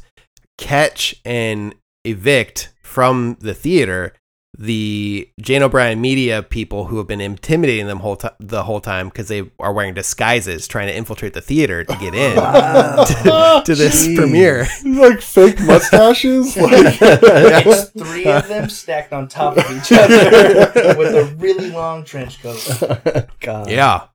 [0.57, 1.73] catch and
[2.05, 4.13] evict from the theater
[4.57, 9.07] the Jane O'Brien media people who have been intimidating them whole ti the whole time
[9.07, 13.75] because they are wearing disguises trying to infiltrate the theater to get in to, to
[13.75, 14.15] this Jeez.
[14.17, 14.67] premiere.
[14.85, 16.57] like fake mustaches.
[16.57, 22.03] like, It's three of them stacked on top of each other with a really long
[22.03, 23.29] trench coat.
[23.39, 23.69] God.
[23.69, 24.07] Yeah.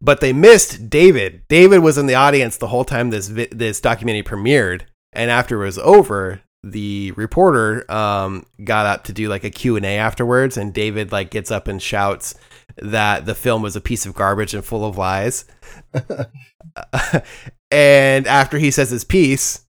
[0.00, 1.42] But they missed David.
[1.48, 5.60] David was in the audience the whole time this vi- this documentary premiered, and after
[5.60, 10.72] it was over, the reporter um, got up to do like a Q&A afterwards and
[10.72, 12.34] David like gets up and shouts
[12.78, 15.44] that the film was a piece of garbage and full of lies.
[17.70, 19.64] and after he says his piece,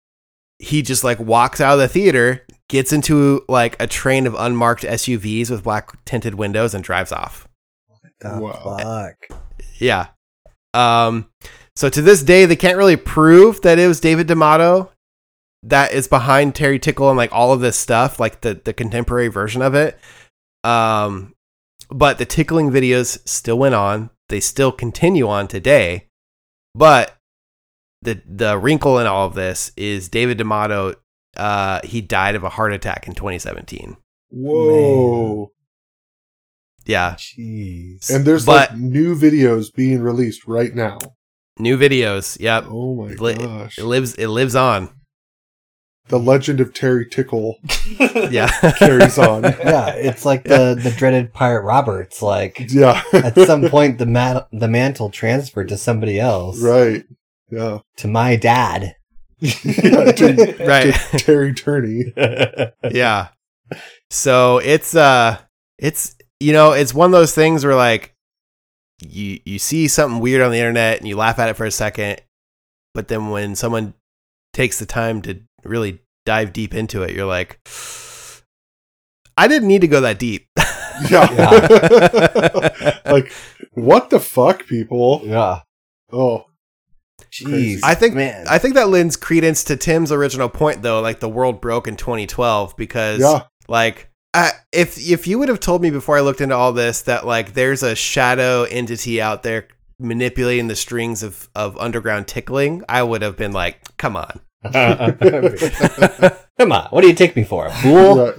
[0.59, 4.85] he just like walks out of the theater, gets into like a train of unmarked
[4.85, 7.49] SUVs with black tinted windows and drives off.
[8.21, 8.77] The Wow.
[8.79, 9.39] fuck.
[9.79, 10.07] Yeah.
[10.73, 11.29] Um,
[11.77, 14.91] so to this day, they can't really prove that it was David D'Amato
[15.65, 19.29] that is behind Terry Tickle and like all of this stuff, like the the contemporary
[19.29, 19.99] version of it.
[20.63, 21.35] Um,
[21.91, 24.11] but the tickling videos still went on.
[24.29, 26.07] They still continue on today.
[26.75, 27.17] But
[28.03, 30.95] the the wrinkle in all of this is David D'Amato.
[31.37, 33.97] Uh, he died of a heart attack in 2017.
[34.31, 35.51] Whoa.
[36.87, 38.11] Yeah, Jeez.
[38.15, 40.99] And there's But- like new videos being released right now.
[41.59, 42.39] new videos.
[42.41, 43.79] Yep, Oh my gosh.
[43.79, 44.15] it lives.
[44.17, 44.91] It lives on.
[46.09, 47.59] The legend of Terry Tickle
[48.31, 48.49] Yeah,
[48.79, 49.43] carries on.
[49.45, 52.21] yeah, it's like the the dreaded pirate Roberts.
[52.21, 53.03] Like Yeah.
[53.13, 56.61] at some point, the mat the mantle transferred to somebody else.
[56.61, 57.05] right.
[57.51, 57.79] Yeah.
[57.99, 58.97] To my dad.
[59.41, 60.95] yeah to, right.
[60.95, 62.13] to Terry Turney.
[62.91, 63.29] yeah.
[64.11, 65.39] So it's uh
[65.79, 68.15] it's you know, it's one of those things where like
[69.01, 71.71] you you see something weird on the internet and you laugh at it for a
[71.71, 72.21] second,
[72.93, 73.95] but then when someone
[74.53, 77.61] takes the time to really dive deep into it, you're like
[79.37, 80.49] I didn't need to go that deep.
[81.11, 81.27] Yeah.
[83.07, 83.33] like,
[83.73, 85.23] what the fuck, people?
[85.25, 85.63] Yeah.
[86.13, 86.45] Oh,
[87.33, 87.81] Jeez.
[87.83, 88.47] I think man.
[88.49, 91.97] I think that lends credence to Tim's original point though, like the world broke in
[91.97, 93.43] 2012 because yeah.
[93.67, 97.03] Like, I, if if you would have told me before I looked into all this
[97.03, 102.85] that like there's a shadow entity out there manipulating the strings of of underground tickling,
[102.89, 104.41] I would have been like, come on.
[106.59, 107.67] Come on, what do you take me for?
[107.67, 108.33] A fool?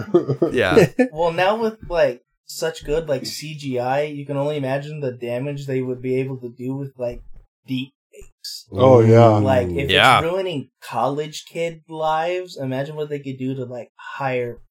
[0.53, 0.75] Yeah.
[0.77, 1.05] Yeah.
[1.11, 5.81] well, now with like such good like CGI, you can only imagine the damage they
[5.81, 7.21] would be able to do with like
[7.67, 8.67] deep fakes.
[8.71, 9.25] Oh, yeah.
[9.25, 10.19] Like if Yeah.
[10.19, 14.61] it's ruining college kid lives, imagine what they could do to like higher,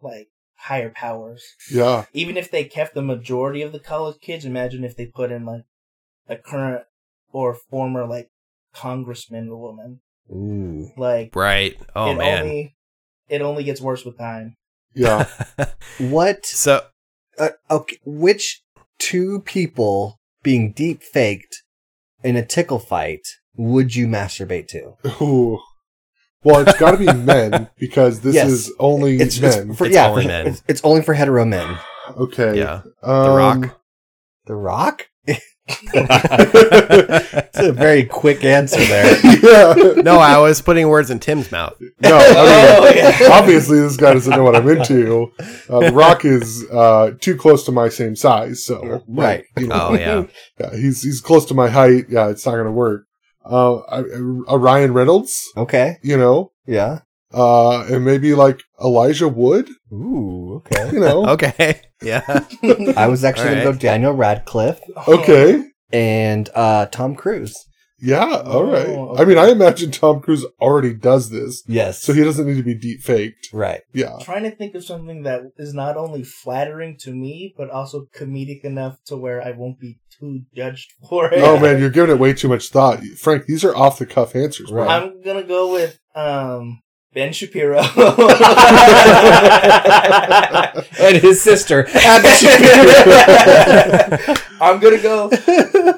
[0.00, 1.42] like higher powers.
[1.70, 2.04] yeah.
[2.12, 5.44] Even if they kept the majority of the college kids, imagine if they put in
[5.44, 5.64] like
[6.28, 6.84] a current
[7.32, 8.28] or former like
[8.72, 10.00] congressman or woman.
[10.30, 10.90] Ooh.
[10.96, 11.76] Like Right.
[11.94, 12.42] Oh it man.
[12.44, 12.76] only
[13.28, 14.56] it only gets worse with time.
[14.94, 15.26] Yeah.
[15.98, 16.44] What?
[16.46, 16.82] so
[17.38, 18.62] Uh, okay, which
[18.98, 21.62] two people being deep faked
[22.22, 24.94] in a tickle fight would you masturbate to?
[25.22, 25.58] Ooh.
[26.44, 28.48] Well, it's got to be men because this Yes.
[28.50, 29.70] is only It's, men.
[29.70, 30.46] it's for It's yeah, only for- men.
[30.48, 31.78] It's, it's only for hetero men.
[32.16, 32.58] okay.
[32.58, 32.82] yeah.
[33.02, 33.80] Um, The Rock.
[34.46, 35.06] The Rock.
[35.68, 39.18] It's a very quick answer there.
[39.42, 40.02] yeah.
[40.02, 41.76] No, I was putting words in Tim's mouth.
[42.00, 43.28] No, I mean, Oh, yeah.
[43.32, 45.32] obviously this guy doesn't know what I'm into.
[45.68, 49.44] Uh, the Rock is uh, too close to my same size, so Right.
[49.58, 50.24] you know, Oh yeah.
[50.58, 52.06] yeah, he's he's close to my height.
[52.08, 53.06] Yeah, it's not gonna work.
[53.44, 55.98] Uh, I, uh, Ryan Reynolds, Okay.
[56.02, 57.00] you know, Yeah.
[57.34, 60.54] Uh, and maybe like Elijah Wood, Ooh.
[60.66, 60.90] Okay.
[60.92, 61.26] you know.
[61.32, 61.80] Okay.
[62.02, 62.22] Yeah.
[62.96, 64.80] I was actually All going to go Daniel Radcliffe.
[65.08, 67.54] Okay, and uh, Tom Cruise.
[68.04, 68.88] Yeah, all right.
[68.88, 72.02] Oh, I mean, I imagine Tom Cruise already does this, Yes.
[72.02, 73.50] so he doesn't need to be deep faked.
[73.52, 73.82] right.
[73.92, 74.18] Yeah.
[74.20, 78.64] trying to think of something that is not only flattering to me, but also comedic
[78.64, 81.38] enough to where I won't be too judged for it.
[81.44, 83.46] Oh man, you're giving it way too much thought, Frank.
[83.46, 84.86] These are off the cuff answers, Right.
[84.88, 85.02] right?
[85.04, 86.80] I'm gonna go with um
[87.14, 87.78] Ben Shapiro.
[90.98, 91.86] and his sister.
[94.60, 95.30] I'm gonna go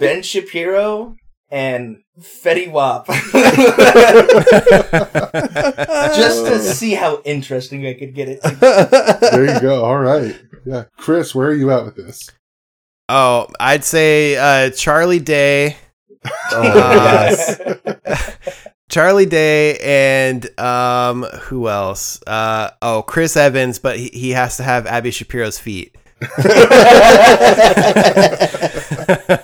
[0.00, 1.14] Ben Shapiro
[1.50, 3.06] and Fetty Wap.
[6.16, 8.42] Just to see how interesting I could get it.
[8.42, 9.84] there you go.
[9.84, 10.38] All right.
[10.66, 12.30] Yeah, Chris, where are you at with this?
[13.08, 15.76] Oh, I'd say uh, Charlie Day.
[16.50, 17.34] Oh, Uh,
[18.06, 18.63] yes.
[18.90, 22.20] Charlie Day and um who else?
[22.26, 25.96] Uh oh, Chris Evans, but he, he has to have Abby Shapiro's feet.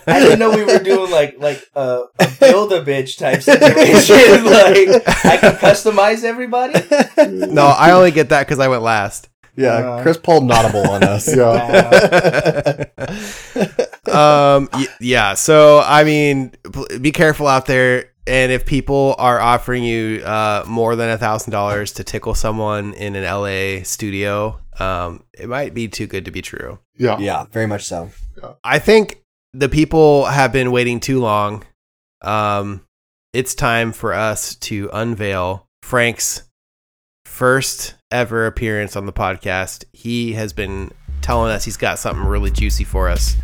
[0.06, 4.44] I didn't know we were doing like like a, a build a bitch type situation.
[4.44, 4.88] like
[5.24, 6.74] I can customize everybody.
[7.52, 9.28] no, I only get that because I went last.
[9.56, 11.28] yeah, Uh, Chris pulled Notable on us.
[11.36, 12.84] Yeah.
[12.96, 14.56] Wow.
[14.56, 19.40] um y- yeah so i mean pl- be careful out there and if people are
[19.40, 24.60] offering you uh more than a thousand dollars to tickle someone in an la studio
[24.78, 27.18] um it might be too good to be true Yeah.
[27.18, 28.10] Yeah, very much so.
[28.64, 31.64] i think the people have been waiting too long
[32.22, 32.82] um
[33.32, 36.42] it's time for us to unveil frank's
[37.24, 40.90] first ever appearance on the podcast he has been
[41.22, 43.36] telling us he's got something really juicy for us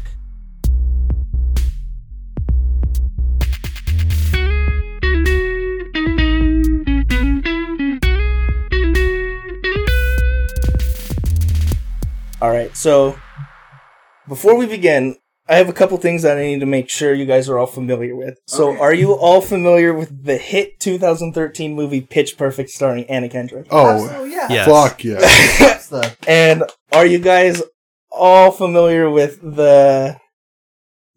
[12.42, 13.18] All right, so
[14.28, 15.16] before we begin,
[15.48, 17.66] I have a couple things that I need to make sure you guys are all
[17.66, 18.38] familiar with.
[18.46, 23.68] So, are you all familiar with the hit 2013 movie Pitch Perfect starring Anna Kendrick?
[23.70, 24.48] Oh, yeah.
[24.50, 24.66] Yes.
[24.66, 26.10] fuck yeah.
[26.28, 27.62] And are you guys
[28.10, 30.18] all familiar with the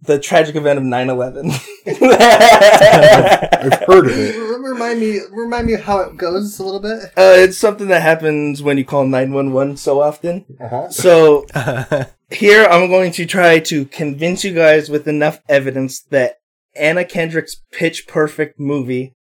[0.02, 1.52] the tragic event of 9/11?
[3.72, 4.36] I've heard of it.
[4.60, 7.04] remind me remind me how it goes a little bit.
[7.18, 10.46] Uh, it's something that happens when you call 911 so often.
[10.60, 10.90] Uh-huh.
[10.90, 11.46] So
[12.32, 16.40] here I'm going to try to convince you guys with enough evidence that
[16.76, 19.16] Anna Kendrick's Pitch Perfect movie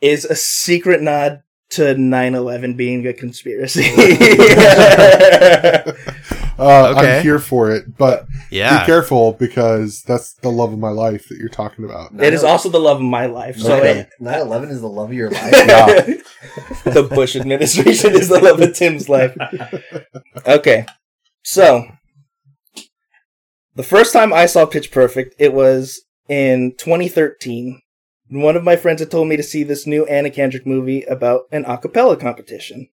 [0.00, 3.82] is a secret nod to 9/11 being a conspiracy.
[6.58, 7.18] Uh, Okay.
[7.18, 11.28] I'm here for it, but yeah be careful because that's the love of my life
[11.28, 12.12] that you're talking about.
[12.18, 13.58] it is also the love of my life.
[13.58, 14.06] So okay.
[14.20, 15.52] 9-11 is the love of your life.
[15.66, 16.14] Yeah.
[16.84, 19.36] the Bush administration is the love of Tim's life.
[20.46, 20.86] Okay,
[21.42, 21.84] so
[23.74, 27.80] the first time I saw Pitch Perfect, it was in 2013.
[28.30, 31.42] One of my friends had told me to see this new Anna Kendrick movie about
[31.52, 32.88] an a cappella competition.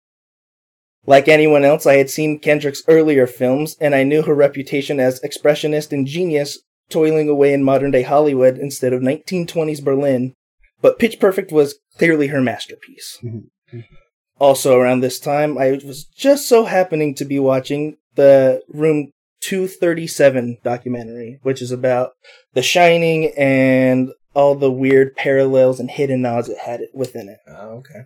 [1.06, 5.20] Like anyone else, I had seen Kendrick's earlier films, and I knew her reputation as
[5.22, 10.34] expressionist and genius toiling away in modern day Hollywood instead of 1920s Berlin.
[10.82, 13.20] But Pitch Perfect was clearly her masterpiece.
[13.74, 13.96] Mm-hmm.
[14.40, 20.58] Also, around this time, I was just so happening to be watching the Room 237
[20.64, 22.12] documentary, which is about
[22.54, 27.38] The Shining and all the weird parallels and hidden nods it had within it.
[27.48, 28.02] Oh, okay.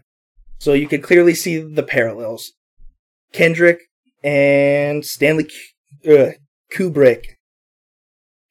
[0.59, 2.53] So you could clearly see the parallels.
[3.33, 3.81] Kendrick
[4.23, 5.49] and Stanley
[6.03, 6.31] Ku- uh,
[6.73, 7.35] Kubrick.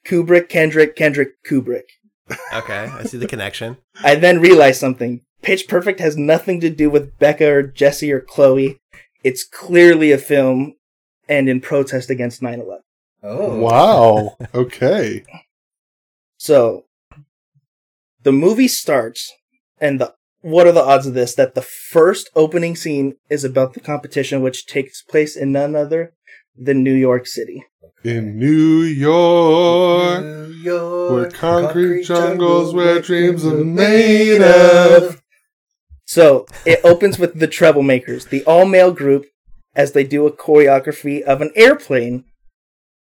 [0.07, 1.83] Kubrick, Kendrick, Kendrick, Kubrick.
[2.53, 5.21] okay i see the connection I then realized something.
[5.43, 8.81] Pitch Perfect has nothing to do with Becca or Jesse or Chloe.
[9.23, 10.75] It's clearly a film
[11.29, 12.83] and in protest against 9 11.
[13.23, 13.57] Oh.
[13.59, 14.37] Wow.
[14.55, 15.25] Okay.
[16.39, 16.85] So,
[18.23, 19.33] the movie starts,
[19.81, 21.35] and the what are the odds of this?
[21.35, 26.15] That the first opening scene is about the competition, which takes place in none other
[26.57, 27.65] than New York City.
[28.05, 35.21] In New York, New York, where concrete jungles where dreams are made of.
[36.05, 39.27] So it opens with the Treblemakers, the all male group,
[39.75, 42.25] as they do a choreography of an airplane.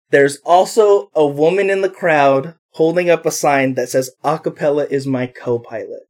[0.10, 5.06] There's also a woman in the crowd holding up a sign that says "Acapella is
[5.06, 6.04] my co-pilot,"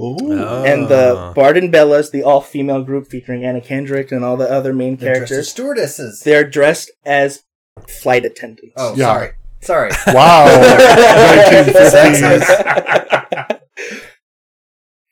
[0.00, 0.64] Ooh.
[0.64, 1.32] and the ah.
[1.32, 5.14] Barden Bellas, the all female group featuring Anna Kendrick and all the other main They're
[5.14, 6.20] dressed as characters, stewardesses.
[6.24, 7.42] they're dressed as
[7.88, 8.74] flight attendants.
[8.76, 9.06] Oh, Yeah.
[9.06, 9.30] sorry.
[9.60, 9.90] Sorry.
[10.14, 10.46] Wow.
[11.50, 13.58] 1950s.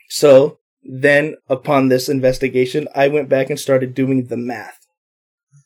[0.09, 4.79] So then, upon this investigation, I went back and started doing the math.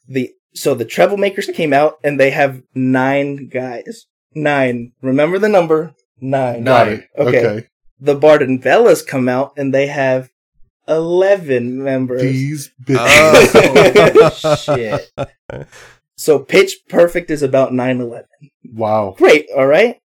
[0.08, 4.06] The so the Treblemakers came out and they have nine guys.
[4.34, 4.92] nine.
[5.02, 6.64] Remember the number nine.
[6.64, 7.08] Got it.
[7.16, 7.46] Okay.
[7.46, 7.66] Okay.
[8.00, 10.30] The Barden Bellas come out and they have
[10.88, 12.22] 11 members.
[12.22, 13.52] These bitches.
[14.38, 14.56] Oh.
[14.76, 15.68] Shit.
[16.16, 18.26] So Pitch Perfect is about 9 11.
[18.72, 19.14] Wow.
[19.16, 19.98] Great, alright?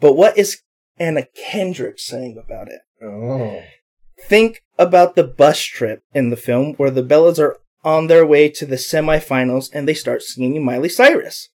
[0.00, 0.62] But what is
[0.98, 2.80] Anna Kendrick saying about it?
[3.04, 3.62] Oh.
[4.24, 8.48] Think about the bus trip in the film where the Bellas are on their way
[8.48, 11.48] to the semifinals and they start singing Miley Cyrus.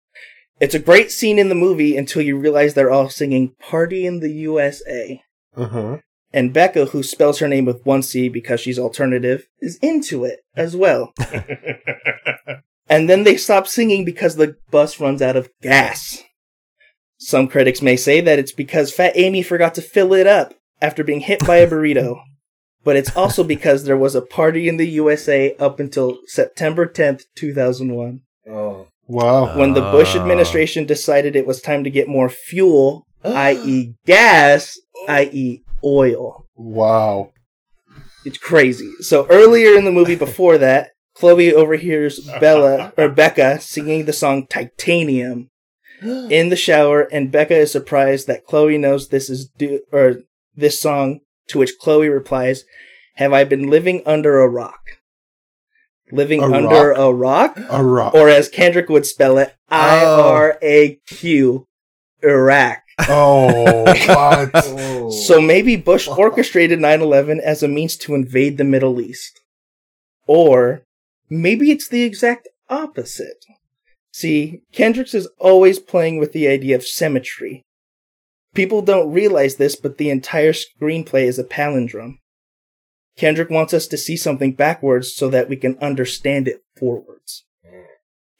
[0.59, 4.19] It's a great scene in the movie until you realize they're all singing Party in
[4.19, 5.21] the USA.
[5.57, 5.97] Uh huh.
[6.33, 10.39] And Becca, who spells her name with one C because she's alternative, is into it
[10.55, 11.13] as well.
[12.89, 16.23] and then they stop singing because the bus runs out of gas.
[17.17, 21.03] Some critics may say that it's because Fat Amy forgot to fill it up after
[21.03, 22.19] being hit by a burrito.
[22.83, 27.23] but it's also because there was a party in the USA up until September 10th,
[27.35, 28.87] 2001, Oh.
[29.07, 29.57] Wow.
[29.57, 35.61] when the Bush administration decided it was time to get more fuel, i.e., gas, i.e.,
[35.83, 36.45] oil.
[36.55, 37.31] Wow.
[38.25, 38.91] It's crazy.
[39.01, 44.45] So earlier in the movie before that, Chloe overhears Bella or Becca singing the song
[44.47, 45.49] Titanium
[46.01, 50.17] in the shower, and Becca is surprised that Chloe knows this is do or
[50.55, 52.63] this song, to which Chloe replies,
[53.15, 54.81] Have I been living under a rock?
[56.11, 56.97] Living A under rock?
[56.97, 57.59] a rock?
[57.69, 58.13] A rock.
[58.13, 59.75] Or as Kendrick would spell it, oh.
[59.75, 61.65] I R A Q
[62.23, 62.81] Iraq.
[62.99, 64.51] Oh, what?
[65.07, 65.09] Oh.
[65.09, 69.39] So maybe Bush orchestrated 9 11 as a means to invade the Middle East.
[70.25, 70.83] Or
[71.29, 73.45] maybe it's the exact opposite.
[74.11, 77.63] See, Kendricks is always playing with the idea of symmetry.
[78.53, 82.17] People don't realize this, but the entire screenplay is a palindrome.
[83.15, 87.45] Kendrick wants us to see something backwards so that we can understand it forwards.
[87.65, 87.85] Mm.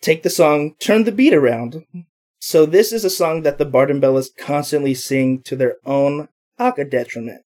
[0.01, 1.83] Take the song Turn the Beat Around.
[2.47, 6.85] So this is a song that the Barden Bellas constantly sing to their own aka
[6.85, 7.41] detriment.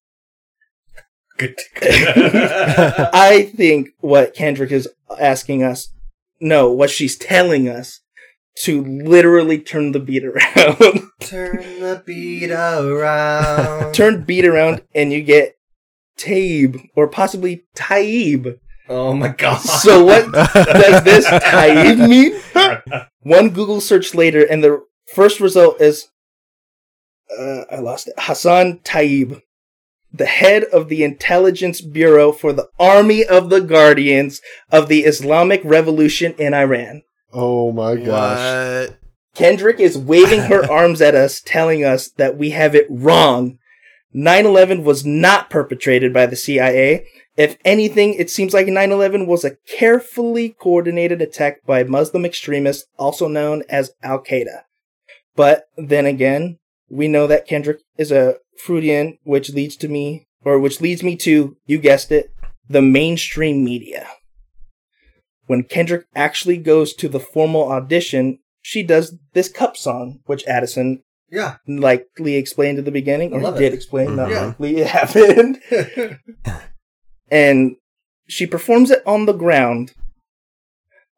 [1.39, 1.55] Good.
[1.81, 4.87] I think what Kendrick is
[5.19, 5.91] asking us,
[6.39, 8.01] no, what she's telling us,
[8.57, 11.09] to literally turn the beat around.
[11.19, 13.93] Turn the beat around.
[13.95, 15.55] turn beat around and you get
[16.15, 18.59] Taeb or possibly Taeb.
[18.87, 19.61] Oh my god.
[19.61, 22.39] So what does this Taeb mean?
[23.21, 24.83] One Google search later and the
[25.13, 26.07] first result is
[27.37, 28.13] uh, I lost it.
[28.17, 29.41] Hassan Taeb,
[30.11, 34.41] the head of the intelligence bureau for the Army of the Guardians
[34.71, 37.03] of the Islamic Revolution in Iran.
[37.31, 38.89] Oh my gosh.
[38.89, 38.97] What?
[39.33, 43.57] Kendrick is waving her arms at us, telling us that we have it wrong.
[44.13, 47.05] 9 11 was not perpetrated by the CIA.
[47.37, 52.85] If anything, it seems like 9 11 was a carefully coordinated attack by Muslim extremists,
[52.97, 54.63] also known as Al Qaeda.
[55.35, 56.57] But then again,
[56.89, 61.15] we know that Kendrick is a Freudian, which leads to me, or which leads me
[61.17, 62.31] to, you guessed it,
[62.67, 64.07] the mainstream media.
[65.47, 71.03] When Kendrick actually goes to the formal audition, she does this cup song, which Addison
[71.29, 71.55] yeah.
[71.67, 73.73] likely explained at the beginning, or did it.
[73.73, 74.45] explain, not Yeah.
[74.47, 75.59] likely it happened.
[77.31, 77.75] and
[78.27, 79.93] she performs it on the ground.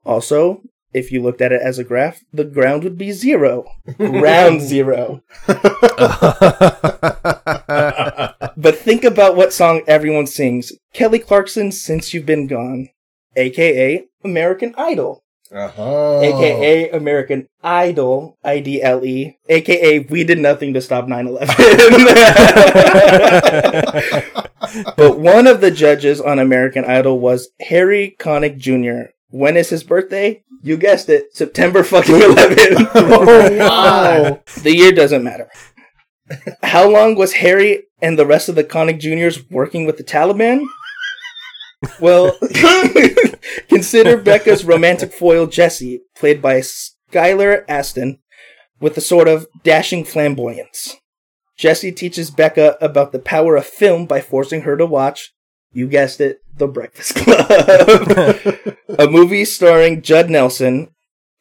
[0.06, 0.62] Also,
[0.94, 3.66] if you looked at it as a graph, the ground would be zero.
[3.98, 5.22] Ground zero.
[8.56, 10.72] But think about what song everyone sings.
[10.94, 12.90] Kelly Clarkson, Since You've Been Gone.
[13.36, 15.24] AKA American Idol.
[15.52, 16.20] uh-huh.
[16.22, 19.38] AKA American Idol, I-D-L-E.
[19.50, 21.48] AKA We Did Nothing to Stop 9-11.
[24.96, 29.12] but one of the judges on American Idol was Harry Connick Jr.
[29.30, 30.44] When is his birthday?
[30.64, 32.92] You guessed it, September fucking 11th.
[32.96, 34.40] Oh, wow.
[34.62, 35.50] The year doesn't matter.
[36.64, 40.66] How long was Harry and the rest of the Connick Juniors working with the Taliban?
[42.00, 42.38] Well,
[43.68, 48.20] consider Becca's romantic foil Jessie, played by Skylar Astin,
[48.80, 50.96] with a sort of dashing flamboyance.
[51.58, 55.33] Jessie teaches Becca about the power of film by forcing her to watch,
[55.74, 57.50] you guessed it, The Breakfast Club,
[59.00, 60.90] a movie starring Judd Nelson.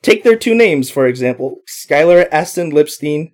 [0.02, 1.58] Take their two names, for example.
[1.68, 3.32] Skylar Astin Lipstein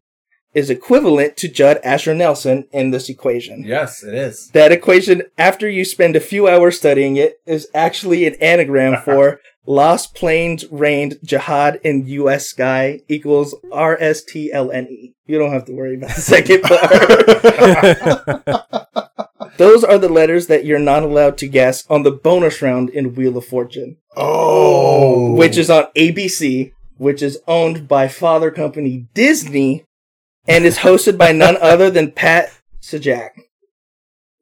[0.54, 3.64] is equivalent to Judd Asher Nelson in this equation.
[3.64, 4.48] Yes, it is.
[4.50, 9.40] That equation, after you spend a few hours studying it, is actually an anagram for
[9.66, 12.46] Lost Planes Rained Jihad in U.S.
[12.46, 15.14] Sky equals R-S-T-L-N-E.
[15.26, 16.62] You don't have to worry about the second
[18.46, 19.27] part.
[19.58, 23.14] Those are the letters that you're not allowed to guess on the bonus round in
[23.14, 25.34] Wheel of Fortune, Oh.
[25.34, 29.84] which is on ABC, which is owned by father company Disney,
[30.46, 33.30] and is hosted by none other than Pat Sajak,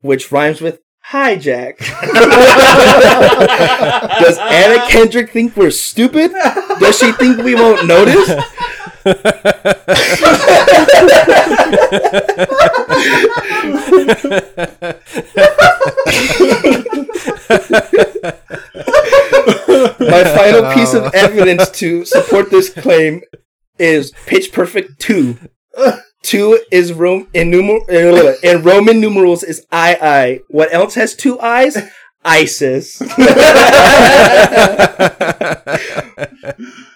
[0.02, 0.80] which rhymes with
[1.10, 1.78] hijack.
[4.20, 6.32] Does Anna Kendrick think we're stupid?
[6.78, 8.30] Does she think we won't notice?
[19.98, 23.22] My final uh, piece of evidence to support this claim
[23.78, 25.38] is Pitch Perfect 2.
[26.22, 30.40] 2 is Rome in numer- in Roman numerals is II.
[30.48, 31.76] What else has two eyes?
[32.24, 33.00] ISIS.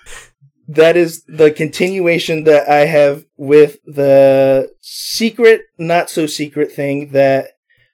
[0.74, 7.48] that is the continuation that I have with the secret, not so secret thing that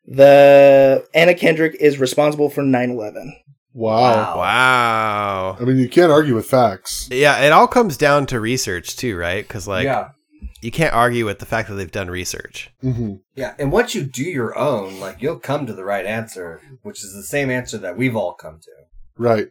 [0.06, 3.32] the Anna Kendrick is responsible for 9/11.
[3.72, 4.38] Wow.
[4.38, 5.56] wow.
[5.60, 7.08] I mean, you can't argue with facts.
[7.10, 9.46] Yeah, it all comes down to research too, right?
[9.46, 10.10] Because like yeah,
[10.62, 12.70] you can't argue with the fact that they've done research.
[12.80, 13.54] hmm yeah.
[13.58, 17.12] And once you do your own, like you'll come to the right answer, which is
[17.12, 18.70] the same answer that we've all come to.
[19.18, 19.48] Right.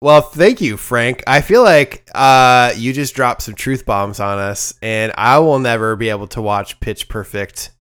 [0.00, 1.24] Well, thank you, Frank.
[1.26, 5.58] I feel like uh, you just dropped some truth bombs on us, and I will
[5.58, 7.72] never be able to watch Pitch Perfect.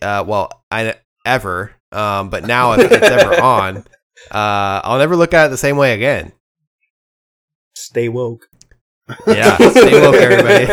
[0.00, 0.94] Uh, well, I
[1.26, 1.72] ever.
[1.90, 3.78] Um, but now if it's ever on,
[4.30, 6.32] uh, I'll never look at it the same way again.
[7.74, 8.48] Stay woke.
[9.26, 10.66] Yeah, stay woke, everybody.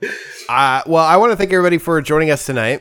[0.48, 2.80] Uh, well, I want to thank everybody for joining us tonight.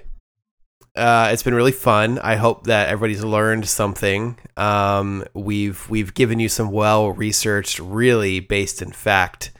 [0.98, 2.19] Uh, it's been really fun.
[2.19, 4.38] I hope that everybody's learned something.
[4.57, 9.52] Um, we've we've given you some well researched, really based in fact.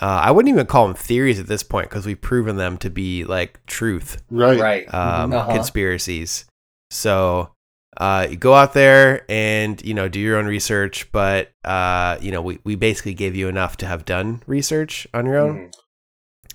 [0.00, 2.90] Uh, I wouldn't even call them theories at this point because we've proven them to
[2.90, 4.60] be like truth, Right.
[4.60, 4.94] Right.
[4.94, 5.52] um, Uh-huh.
[5.52, 6.44] conspiracies.
[6.90, 7.50] So
[7.96, 12.30] uh, you go out there and you know do your own research, but uh, you
[12.30, 15.56] know we, we basically gave you enough to have done research on your own.
[15.56, 15.72] Mhm.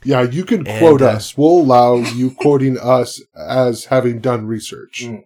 [0.03, 1.38] Yeah, you can And, quote uh, us.
[1.38, 5.03] We'll allow you quoting us as having done research.
[5.06, 5.23] Mm.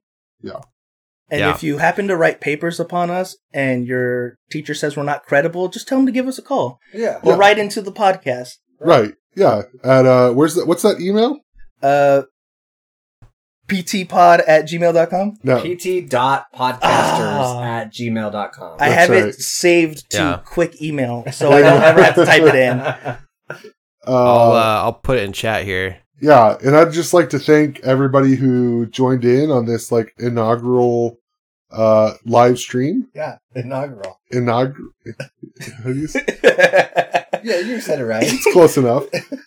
[1.32, 1.56] And Yeah.
[1.56, 5.70] if you happen to write papers upon us and your teacher says we're not credible,
[5.70, 7.20] just tell them to give us a call Yeah.
[7.24, 7.38] or Yeah.
[7.40, 8.58] write into the podcast.
[8.80, 9.14] Right.
[9.36, 9.64] Yeah.
[9.84, 11.40] At uh where's that what's that email?
[11.82, 12.24] Uh,
[13.68, 15.38] ptpod at gmail.com.
[15.44, 15.62] No.
[15.62, 17.64] pt dot podcasters Ah.
[17.64, 18.78] at gmail.com.
[18.80, 19.24] I That's have right.
[19.30, 20.40] it saved to Yeah.
[20.46, 23.58] quick email, so I don't ever have to type it in.
[24.08, 25.98] I'll Uh, uh, I'll put it in chat here.
[26.22, 31.20] yeah, and I'd just like to thank everybody who joined in on this like inaugural
[31.72, 33.08] uh live stream.
[33.16, 34.20] yeah, inaugural.
[34.32, 34.92] Inaugural
[37.44, 38.24] Yeah, you said it right.
[38.26, 39.04] It's close enough.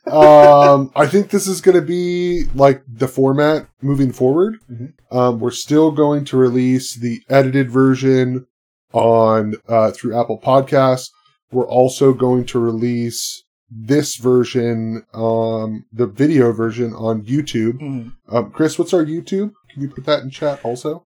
[0.07, 4.59] Um, I think this is going to be like the format moving forward.
[4.71, 4.93] Mhm.
[5.11, 8.47] Um, we're still going to release the edited version
[8.93, 11.11] on uh, through Apple Podcasts.
[11.51, 17.79] We're also going to release this version, um, the video version on YouTube.
[17.79, 18.09] Hmm.
[18.35, 19.53] Um, Chris, what's our YouTube?
[19.71, 21.05] Can you put that in chat also?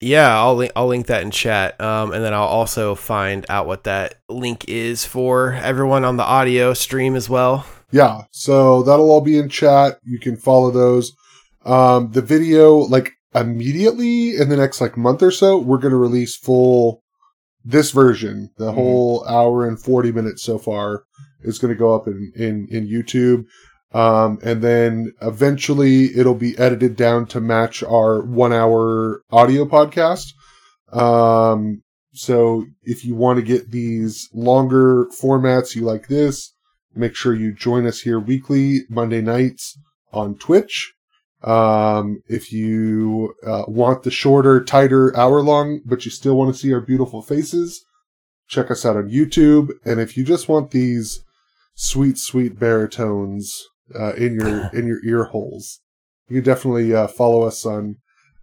[0.00, 3.66] Yeah, I'll link, I'll link that in chat, um, and then I'll also find out
[3.66, 7.64] what that link is for everyone on the audio stream as well.
[7.90, 9.98] Yeah, so that'll all be in chat.
[10.04, 11.12] You can follow those.
[11.64, 15.96] Um, the video, like immediately in the next like month or so, we're going to
[15.98, 17.02] release full
[17.64, 18.50] this version.
[18.58, 18.74] The Mhm.
[18.74, 21.04] whole hour and 40 minutes so far
[21.46, 23.44] is going to go up in, in, in YouTube.
[23.92, 30.32] Um, and then eventually it'll be edited down to match our one hour audio podcast.
[30.92, 31.82] Um,
[32.12, 36.52] so if you want to get these longer formats, you like this,
[36.94, 39.78] make sure you join us here weekly, Monday nights
[40.12, 40.92] on Twitch.
[41.42, 46.58] Um, if you uh, want the shorter, tighter hour long, but you still want to
[46.58, 47.84] see our beautiful faces,
[48.48, 49.70] check us out on YouTube.
[49.84, 51.22] And if you just want these
[51.76, 53.62] sweet, sweet baritones
[53.94, 55.80] uh, in your in your ear holes,
[56.28, 57.96] you can definitely uh, follow us on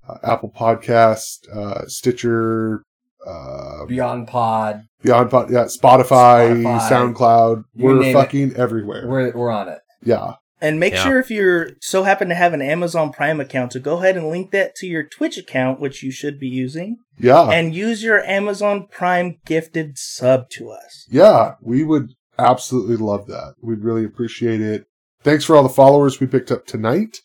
[0.07, 2.83] uh, Apple Podcast, uh, Stitcher,
[3.27, 4.83] uh, Beyond Pod.
[5.01, 6.89] Beyond Pod, yeah, Spotify, Spotify.
[6.89, 7.63] SoundCloud.
[7.73, 8.19] You We're name it.
[8.19, 9.05] fucking everywhere.
[9.07, 9.79] We're we're on it.
[10.03, 11.03] yeah, And make Yeah.
[11.03, 14.27] sure if you're so happen to have an Amazon Prime account to go ahead and
[14.29, 18.23] link that to your Twitch account, which you should be using, yeah, and use your
[18.23, 21.05] Amazon Prime gifted sub to us.
[21.09, 21.55] yeah.
[21.61, 23.55] We would absolutely love that.
[23.61, 24.85] We'd really appreciate it.
[25.23, 27.19] Thanks for all the followers we picked up tonight.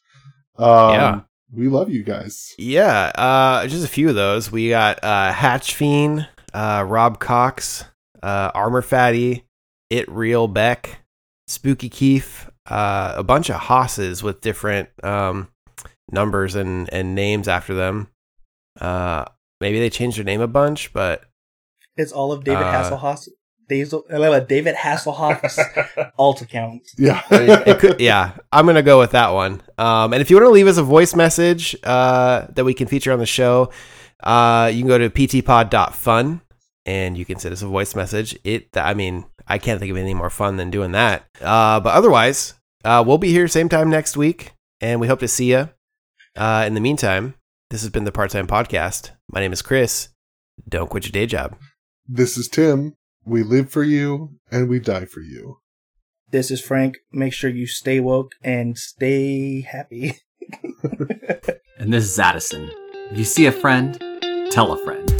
[0.57, 1.21] Um, Yeah.
[1.53, 2.55] we love you guys.
[2.59, 4.51] Yeah, uh, just a few of those.
[4.53, 7.85] We got uh, Hatch Fiend, uh, Rob Cox,
[8.23, 9.45] uh, Armor Fatty,
[9.91, 11.01] It Real Beck,
[11.47, 15.49] Spooky Keef, uh, a bunch of hosses with different um,
[16.11, 18.09] numbers and, and names after them.
[18.81, 19.25] Uh,
[19.61, 21.25] maybe they changed their name a bunch, but
[21.97, 23.38] It's all of David Uh, Hasselhoff's Daisel- uh,
[23.69, 25.59] David Hasselhoff's
[26.19, 26.83] alt account.
[26.97, 29.63] Yeah, it could, yeah, I'm gonna go with that one.
[29.77, 32.89] Um, and if you want to leave us a voice message uh, that we can
[32.89, 33.71] feature on the show,
[34.23, 36.41] uh, you can go to ptpod.fun
[36.87, 38.39] and you can send us a voice message.
[38.45, 41.27] It, I mean, I can't think of anything more fun than doing that.
[41.41, 42.55] Uh, but otherwise,
[42.85, 45.69] uh, we'll be here same time next week, and we hope to see you.
[46.37, 47.35] Uh, in the meantime,
[47.71, 49.11] this has been the Part Time Podcast.
[49.31, 50.09] My name is Chris.
[50.69, 51.57] Don't quit your day job.
[52.07, 52.95] This is Tim.
[53.29, 55.59] We live for you and we die for you.
[56.31, 56.97] This is Frank.
[57.13, 60.19] Make sure you stay woke and stay happy.
[61.81, 62.73] And this is Addison.
[63.13, 63.95] If you see a friend,
[64.51, 65.18] tell a friend.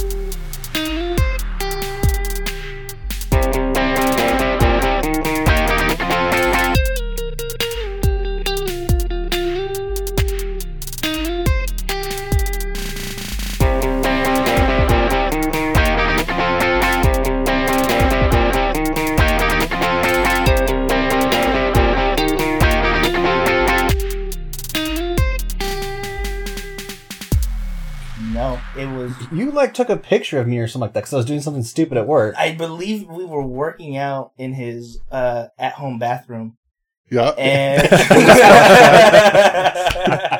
[29.39, 31.41] You like took a picture of me or something like that because I was doing
[31.41, 32.35] something stupid at work.
[32.37, 36.57] I believe we were working out in his uh, at-home bathroom,
[37.09, 37.29] Yeah.
[37.37, 37.81] and